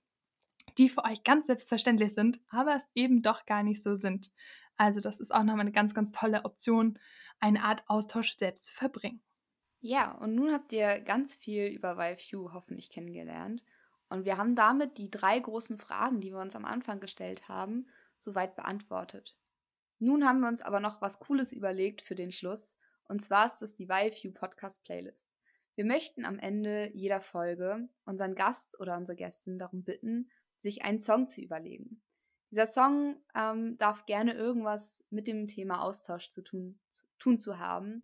die 0.78 0.90
für 0.90 1.04
euch 1.06 1.24
ganz 1.24 1.48
selbstverständlich 1.48 2.14
sind, 2.14 2.40
aber 2.50 2.76
es 2.76 2.90
eben 2.94 3.22
doch 3.22 3.46
gar 3.46 3.64
nicht 3.64 3.82
so 3.82 3.96
sind. 3.96 4.32
Also 4.78 5.00
das 5.02 5.20
ist 5.20 5.34
auch 5.34 5.44
nochmal 5.44 5.62
eine 5.62 5.72
ganz, 5.72 5.94
ganz 5.94 6.12
tolle 6.12 6.46
Option, 6.46 7.00
eine 7.40 7.64
Art 7.64 7.84
Austausch 7.88 8.38
selbst 8.38 8.66
zu 8.66 8.74
verbringen. 8.74 9.22
Ja, 9.80 10.12
und 10.14 10.36
nun 10.36 10.52
habt 10.52 10.72
ihr 10.74 11.00
ganz 11.02 11.36
viel 11.36 11.68
über 11.68 11.98
YFU 11.98 12.54
hoffentlich 12.54 12.90
kennengelernt. 12.90 13.64
Und 14.10 14.26
wir 14.26 14.38
haben 14.38 14.56
damit 14.56 14.98
die 14.98 15.12
drei 15.12 15.40
großen 15.40 15.78
Fragen, 15.78 16.22
die 16.22 16.32
wir 16.32 16.40
uns 16.40 16.56
am 16.56 16.66
Anfang 16.66 17.00
gestellt 17.00 17.48
haben, 17.48 17.88
soweit 18.18 18.56
beantwortet. 18.56 19.36
Nun 20.00 20.26
haben 20.26 20.40
wir 20.40 20.48
uns 20.48 20.62
aber 20.62 20.80
noch 20.80 21.02
was 21.02 21.20
Cooles 21.20 21.52
überlegt 21.52 22.02
für 22.02 22.16
den 22.16 22.32
Schluss. 22.32 22.78
Und 23.08 23.22
zwar 23.22 23.48
ist 23.48 23.62
es 23.62 23.74
die 23.74 23.88
YFU 23.90 24.32
Podcast 24.32 24.84
Playlist. 24.84 25.32
Wir 25.76 25.86
möchten 25.86 26.26
am 26.26 26.40
Ende 26.40 26.90
jeder 26.94 27.22
Folge 27.22 27.88
unseren 28.06 28.36
Gast 28.36 28.80
oder 28.80 28.98
unsere 28.98 29.16
Gästin 29.16 29.60
darum 29.60 29.84
bitten, 29.84 30.30
sich 30.58 30.84
einen 30.84 31.00
Song 31.00 31.28
zu 31.28 31.42
überlegen. 31.42 32.02
Dieser 32.52 32.68
Song 32.68 33.22
ähm, 33.36 33.78
darf 33.78 34.06
gerne 34.06 34.34
irgendwas 34.34 35.04
mit 35.10 35.28
dem 35.28 35.48
Thema 35.48 35.84
Austausch 35.84 36.30
zu 36.30 36.42
tun, 36.42 36.80
zu 36.90 37.04
tun 37.20 37.38
zu 37.38 37.60
haben, 37.60 38.04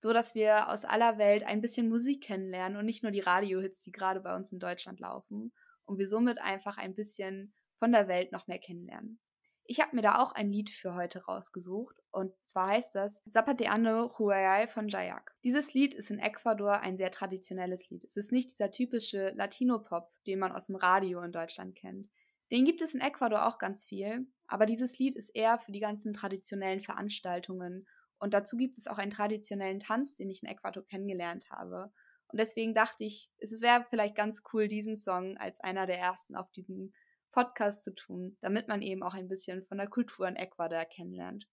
so 0.00 0.12
dass 0.12 0.34
wir 0.34 0.68
aus 0.70 0.84
aller 0.84 1.18
Welt 1.18 1.42
ein 1.44 1.60
bisschen 1.60 1.88
Musik 1.88 2.22
kennenlernen 2.22 2.78
und 2.78 2.84
nicht 2.84 3.02
nur 3.02 3.12
die 3.12 3.20
Radiohits, 3.20 3.82
die 3.82 3.92
gerade 3.92 4.20
bei 4.20 4.34
uns 4.36 4.52
in 4.52 4.58
Deutschland 4.58 5.00
laufen, 5.00 5.52
und 5.86 5.98
wir 5.98 6.06
somit 6.06 6.38
einfach 6.38 6.76
ein 6.76 6.94
bisschen 6.94 7.54
von 7.78 7.92
der 7.92 8.08
Welt 8.08 8.30
noch 8.30 8.46
mehr 8.46 8.58
kennenlernen. 8.58 9.18
Ich 9.64 9.80
habe 9.80 9.96
mir 9.96 10.02
da 10.02 10.22
auch 10.22 10.32
ein 10.32 10.50
Lied 10.50 10.70
für 10.70 10.94
heute 10.94 11.24
rausgesucht 11.24 11.96
und 12.10 12.32
zwar 12.44 12.68
heißt 12.68 12.94
das 12.94 13.22
Zapateando 13.28 14.18
Huayay 14.18 14.66
von 14.66 14.88
Jayak. 14.88 15.34
Dieses 15.44 15.74
Lied 15.74 15.94
ist 15.94 16.10
in 16.10 16.18
Ecuador 16.18 16.80
ein 16.80 16.96
sehr 16.96 17.10
traditionelles 17.10 17.90
Lied. 17.90 18.04
Es 18.04 18.16
ist 18.16 18.32
nicht 18.32 18.50
dieser 18.50 18.70
typische 18.70 19.30
Latino-Pop, 19.30 20.10
den 20.26 20.38
man 20.38 20.52
aus 20.52 20.66
dem 20.66 20.76
Radio 20.76 21.20
in 21.22 21.32
Deutschland 21.32 21.74
kennt. 21.76 22.08
Den 22.50 22.64
gibt 22.64 22.82
es 22.82 22.94
in 22.94 23.00
Ecuador 23.00 23.46
auch 23.46 23.58
ganz 23.58 23.84
viel, 23.84 24.26
aber 24.46 24.66
dieses 24.66 24.98
Lied 24.98 25.16
ist 25.16 25.30
eher 25.30 25.58
für 25.58 25.72
die 25.72 25.80
ganzen 25.80 26.12
traditionellen 26.12 26.80
Veranstaltungen 26.80 27.86
und 28.18 28.34
dazu 28.34 28.56
gibt 28.56 28.78
es 28.78 28.86
auch 28.86 28.98
einen 28.98 29.12
traditionellen 29.12 29.80
Tanz, 29.80 30.14
den 30.16 30.30
ich 30.30 30.42
in 30.42 30.48
Ecuador 30.48 30.84
kennengelernt 30.84 31.50
habe. 31.50 31.92
Und 32.28 32.40
deswegen 32.40 32.74
dachte 32.74 33.04
ich, 33.04 33.30
es 33.38 33.60
wäre 33.62 33.86
vielleicht 33.88 34.16
ganz 34.16 34.42
cool, 34.52 34.68
diesen 34.68 34.96
Song 34.96 35.36
als 35.38 35.60
einer 35.60 35.86
der 35.86 35.98
ersten 35.98 36.36
auf 36.36 36.50
diesem 36.52 36.92
Podcast 37.30 37.84
zu 37.84 37.94
tun, 37.94 38.36
damit 38.40 38.68
man 38.68 38.82
eben 38.82 39.02
auch 39.02 39.14
ein 39.14 39.28
bisschen 39.28 39.64
von 39.64 39.78
der 39.78 39.88
Kultur 39.88 40.26
in 40.26 40.36
Ecuador 40.36 40.84
kennenlernt. 40.84 41.46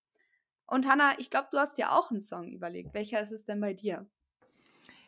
Und 0.68 0.88
Hannah, 0.88 1.18
ich 1.20 1.30
glaube, 1.30 1.50
du 1.52 1.60
hast 1.60 1.78
dir 1.78 1.92
auch 1.92 2.10
einen 2.10 2.20
Song 2.20 2.52
überlegt. 2.52 2.94
Welcher 2.94 3.22
ist 3.22 3.32
es 3.32 3.46
denn 3.46 3.62
bei 3.62 3.74
dir? 3.74 4.10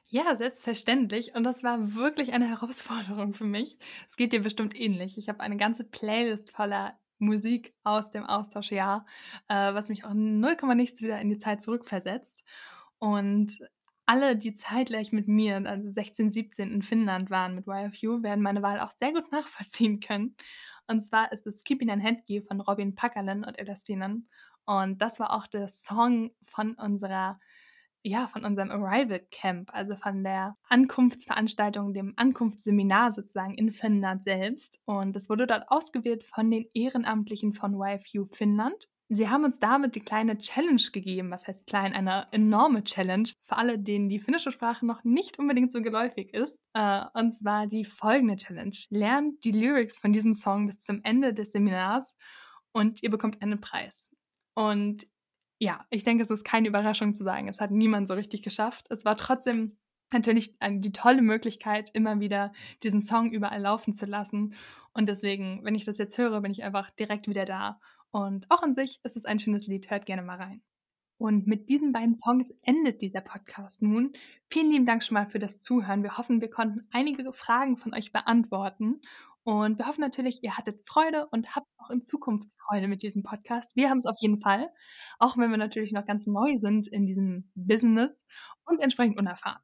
Ja, 0.09 0.35
selbstverständlich. 0.37 1.35
Und 1.35 1.43
das 1.43 1.63
war 1.63 1.95
wirklich 1.95 2.33
eine 2.33 2.47
Herausforderung 2.49 3.33
für 3.33 3.43
mich. 3.43 3.77
Es 4.07 4.15
geht 4.15 4.33
dir 4.33 4.41
bestimmt 4.41 4.79
ähnlich. 4.79 5.17
Ich 5.17 5.29
habe 5.29 5.41
eine 5.41 5.57
ganze 5.57 5.83
Playlist 5.83 6.51
voller 6.51 6.97
Musik 7.19 7.73
aus 7.83 8.11
dem 8.11 8.25
Austauschjahr, 8.25 9.05
äh, 9.47 9.73
was 9.73 9.89
mich 9.89 10.05
auch 10.05 10.13
0, 10.13 10.55
nichts 10.75 11.01
wieder 11.01 11.19
in 11.19 11.29
die 11.29 11.37
Zeit 11.37 11.61
zurückversetzt. 11.61 12.45
Und 12.99 13.59
alle, 14.05 14.37
die 14.37 14.53
zeitgleich 14.53 15.11
mit 15.11 15.27
mir, 15.27 15.57
also 15.65 15.91
16, 15.91 16.31
17 16.31 16.71
in 16.71 16.81
Finnland 16.81 17.29
waren 17.29 17.55
mit 17.55 17.67
YFU, 17.67 18.23
werden 18.23 18.41
meine 18.41 18.61
Wahl 18.61 18.79
auch 18.79 18.91
sehr 18.91 19.11
gut 19.11 19.31
nachvollziehen 19.31 19.99
können. 19.99 20.35
Und 20.87 21.01
zwar 21.01 21.31
ist 21.33 21.45
es 21.45 21.63
Keeping 21.63 21.89
an 21.89 22.01
Handkey 22.01 22.41
von 22.41 22.61
Robin 22.61 22.95
Packerlen 22.95 23.43
und 23.43 23.59
Elastinen. 23.59 24.29
Und 24.65 25.01
das 25.01 25.19
war 25.19 25.33
auch 25.33 25.47
der 25.47 25.67
Song 25.67 26.31
von 26.45 26.75
unserer 26.75 27.39
ja, 28.07 28.27
von 28.27 28.45
unserem 28.45 28.71
Arrival 28.71 29.21
Camp, 29.31 29.69
also 29.73 29.95
von 29.95 30.23
der 30.23 30.55
Ankunftsveranstaltung, 30.69 31.93
dem 31.93 32.13
Ankunftsseminar 32.15 33.11
sozusagen 33.11 33.55
in 33.55 33.71
Finnland 33.71 34.23
selbst. 34.23 34.81
Und 34.85 35.15
es 35.15 35.29
wurde 35.29 35.47
dort 35.47 35.69
ausgewählt 35.69 36.23
von 36.23 36.49
den 36.49 36.65
Ehrenamtlichen 36.73 37.53
von 37.53 37.73
YFU 37.73 38.25
Finnland. 38.25 38.87
Sie 39.09 39.29
haben 39.29 39.45
uns 39.45 39.59
damit 39.59 39.95
die 39.95 40.01
kleine 40.01 40.37
Challenge 40.37 40.81
gegeben, 40.91 41.31
was 41.31 41.47
heißt 41.47 41.65
klein, 41.65 41.93
eine 41.93 42.27
enorme 42.31 42.83
Challenge 42.83 43.29
für 43.45 43.55
alle, 43.55 43.79
denen 43.79 44.09
die 44.09 44.19
finnische 44.19 44.51
Sprache 44.51 44.85
noch 44.85 45.05
nicht 45.05 45.39
unbedingt 45.39 45.71
so 45.71 45.81
geläufig 45.81 46.33
ist. 46.33 46.59
Äh, 46.73 47.05
und 47.13 47.31
zwar 47.31 47.67
die 47.67 47.85
folgende 47.85 48.35
Challenge. 48.35 48.75
Lernt 48.89 49.43
die 49.45 49.51
Lyrics 49.51 49.97
von 49.97 50.11
diesem 50.11 50.33
Song 50.33 50.65
bis 50.65 50.79
zum 50.79 51.01
Ende 51.03 51.33
des 51.33 51.53
Seminars 51.53 52.15
und 52.73 53.01
ihr 53.01 53.09
bekommt 53.09 53.41
einen 53.41 53.61
Preis. 53.61 54.13
Und 54.55 55.07
ja, 55.59 55.85
ich 55.89 56.03
denke, 56.03 56.23
es 56.23 56.29
ist 56.29 56.43
keine 56.43 56.67
Überraschung 56.67 57.13
zu 57.13 57.23
sagen, 57.23 57.47
es 57.47 57.59
hat 57.59 57.71
niemand 57.71 58.07
so 58.07 58.13
richtig 58.13 58.43
geschafft. 58.43 58.85
Es 58.89 59.05
war 59.05 59.17
trotzdem 59.17 59.77
natürlich 60.11 60.57
die 60.61 60.91
tolle 60.91 61.21
Möglichkeit, 61.21 61.89
immer 61.93 62.19
wieder 62.19 62.53
diesen 62.83 63.01
Song 63.01 63.31
überall 63.31 63.61
laufen 63.61 63.93
zu 63.93 64.05
lassen. 64.05 64.53
Und 64.93 65.09
deswegen, 65.09 65.63
wenn 65.63 65.75
ich 65.75 65.85
das 65.85 65.97
jetzt 65.97 66.17
höre, 66.17 66.41
bin 66.41 66.51
ich 66.51 66.63
einfach 66.63 66.89
direkt 66.91 67.27
wieder 67.27 67.45
da. 67.45 67.79
Und 68.11 68.49
auch 68.49 68.63
an 68.63 68.73
sich 68.73 68.99
ist 69.03 69.17
es 69.17 69.25
ein 69.25 69.39
schönes 69.39 69.67
Lied. 69.67 69.89
Hört 69.89 70.05
gerne 70.05 70.21
mal 70.21 70.37
rein. 70.37 70.61
Und 71.17 71.47
mit 71.47 71.67
diesen 71.69 71.91
beiden 71.91 72.15
Songs 72.15 72.53
endet 72.61 73.01
dieser 73.01 73.21
Podcast 73.21 73.81
nun. 73.81 74.13
Vielen 74.51 74.71
lieben 74.71 74.85
Dank 74.85 75.03
schon 75.03 75.15
mal 75.15 75.25
für 75.25 75.39
das 75.39 75.59
Zuhören. 75.59 76.03
Wir 76.03 76.17
hoffen, 76.17 76.41
wir 76.41 76.49
konnten 76.49 76.87
einige 76.91 77.33
Fragen 77.33 77.75
von 77.75 77.93
euch 77.93 78.11
beantworten. 78.13 79.01
Und 79.47 79.79
wir 79.79 79.87
hoffen 79.87 80.01
natürlich, 80.01 80.43
ihr 80.43 80.57
hattet 80.57 80.85
Freude 80.85 81.25
und 81.31 81.55
habt 81.55 81.69
auch 81.77 81.89
in 81.89 82.03
Zukunft 82.03 82.49
Freude 82.57 82.89
mit 82.89 83.01
diesem 83.01 83.23
Podcast. 83.23 83.77
Wir 83.77 83.89
haben 83.89 83.97
es 83.97 84.05
auf 84.05 84.17
jeden 84.19 84.41
Fall, 84.41 84.69
auch 85.19 85.37
wenn 85.37 85.49
wir 85.51 85.57
natürlich 85.57 85.93
noch 85.93 86.05
ganz 86.05 86.27
neu 86.27 86.57
sind 86.57 86.85
in 86.87 87.05
diesem 87.05 87.49
Business 87.55 88.25
und 88.65 88.81
entsprechend 88.81 89.17
unerfahren. 89.17 89.61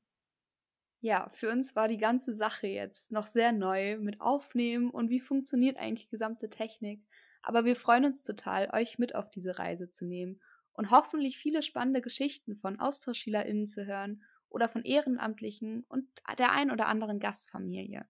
Ja, 1.01 1.29
für 1.33 1.51
uns 1.51 1.75
war 1.75 1.89
die 1.89 1.97
ganze 1.97 2.33
Sache 2.33 2.67
jetzt 2.67 3.11
noch 3.11 3.25
sehr 3.25 3.51
neu 3.51 3.97
mit 3.97 4.21
Aufnehmen 4.21 4.89
und 4.89 5.09
wie 5.09 5.19
funktioniert 5.19 5.75
eigentlich 5.75 6.05
die 6.05 6.11
gesamte 6.11 6.49
Technik. 6.49 7.05
Aber 7.41 7.65
wir 7.65 7.75
freuen 7.75 8.05
uns 8.05 8.23
total, 8.23 8.69
euch 8.71 8.99
mit 8.99 9.13
auf 9.15 9.29
diese 9.31 9.59
Reise 9.59 9.89
zu 9.89 10.05
nehmen 10.05 10.39
und 10.71 10.91
hoffentlich 10.91 11.37
viele 11.37 11.61
spannende 11.61 11.99
Geschichten 11.99 12.55
von 12.55 12.79
AustauschschülerInnen 12.79 13.67
zu 13.67 13.85
hören 13.85 14.23
oder 14.47 14.69
von 14.69 14.85
Ehrenamtlichen 14.85 15.83
und 15.89 16.07
der 16.39 16.53
ein 16.53 16.71
oder 16.71 16.87
anderen 16.87 17.19
Gastfamilie. 17.19 18.07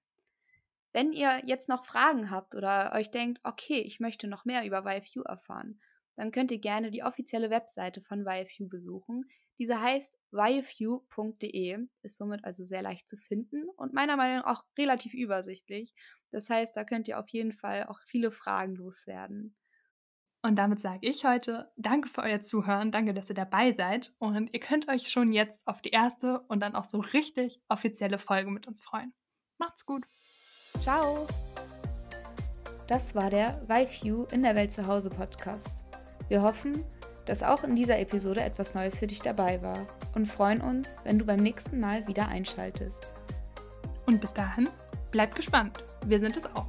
Wenn 0.94 1.12
ihr 1.12 1.42
jetzt 1.46 1.70
noch 1.70 1.86
Fragen 1.86 2.30
habt 2.30 2.56
oder 2.56 2.94
euch 2.94 3.12
denkt, 3.12 3.42
okay, 3.44 3.82
ich 3.82 4.00
möchte 4.00 4.28
noch 4.28 4.46
mehr 4.46 4.66
über 4.66 4.86
YFU 4.86 5.22
erfahren, 5.22 5.82
dann 6.16 6.32
könnt 6.32 6.52
ihr 6.52 6.60
gerne 6.60 6.92
die 6.92 7.04
offizielle 7.04 7.50
Webseite 7.50 8.02
von 8.02 8.26
YFU 8.28 8.70
besuchen. 8.70 9.26
Diese 9.60 9.82
heißt 9.82 10.20
yfu.de, 10.32 11.88
ist 12.02 12.18
somit 12.18 12.44
also 12.44 12.64
sehr 12.64 12.82
leicht 12.82 13.10
zu 13.10 13.18
finden 13.18 13.70
und 13.76 13.94
meiner 13.94 14.18
Meinung 14.18 14.38
nach 14.38 14.60
auch 14.60 14.64
relativ 14.78 15.14
übersichtlich. 15.14 15.94
Das 16.32 16.50
heißt, 16.50 16.76
da 16.76 16.84
könnt 16.84 17.08
ihr 17.08 17.20
auf 17.20 17.30
jeden 17.30 17.54
Fall 17.54 17.86
auch 17.86 18.00
viele 18.00 18.32
Fragen 18.32 18.76
loswerden. 18.76 19.56
Und 20.46 20.58
damit 20.58 20.82
sage 20.82 21.08
ich 21.08 21.24
heute 21.24 21.72
Danke 21.78 22.10
für 22.10 22.22
euer 22.22 22.42
Zuhören, 22.42 22.92
danke, 22.92 23.14
dass 23.14 23.30
ihr 23.30 23.36
dabei 23.36 23.72
seid 23.72 24.14
und 24.20 24.54
ihr 24.54 24.60
könnt 24.60 24.90
euch 24.90 25.10
schon 25.10 25.32
jetzt 25.32 25.66
auf 25.66 25.82
die 25.82 25.92
erste 25.92 26.42
und 26.42 26.60
dann 26.60 26.76
auch 26.76 26.86
so 26.86 27.00
richtig 27.00 27.62
offizielle 27.70 28.20
Folge 28.20 28.52
mit 28.52 28.68
uns 28.68 28.82
freuen. 28.84 29.14
Macht's 29.58 29.86
gut. 29.86 30.06
Ciao. 30.80 31.28
Das 32.88 33.16
war 33.16 33.30
der 33.30 33.62
YFU 33.70 34.26
in 34.32 34.44
der 34.44 34.56
Welt 34.56 34.72
zu 34.72 34.86
Hause 34.86 35.10
Podcast. 35.10 35.84
Wir 36.28 36.42
hoffen, 36.42 36.84
dass 37.26 37.44
auch 37.44 37.64
in 37.64 37.76
dieser 37.76 38.00
Episode 38.00 38.42
etwas 38.42 38.74
Neues 38.74 38.98
für 38.98 39.08
dich 39.08 39.22
dabei 39.22 39.62
war 39.62 39.88
und 40.14 40.26
freuen 40.26 40.62
uns, 40.62 40.96
wenn 41.04 41.18
du 41.18 41.26
beim 41.26 41.40
nächsten 41.40 41.80
Mal 41.80 42.06
wieder 42.08 42.28
einschaltest. 42.28 43.14
Und 44.06 44.20
bis 44.20 44.34
dahin, 44.34 44.68
bleibt 45.12 45.36
gespannt. 45.36 45.84
Wir 46.06 46.20
sind 46.20 46.36
es 46.36 46.46
auch. 46.46 46.68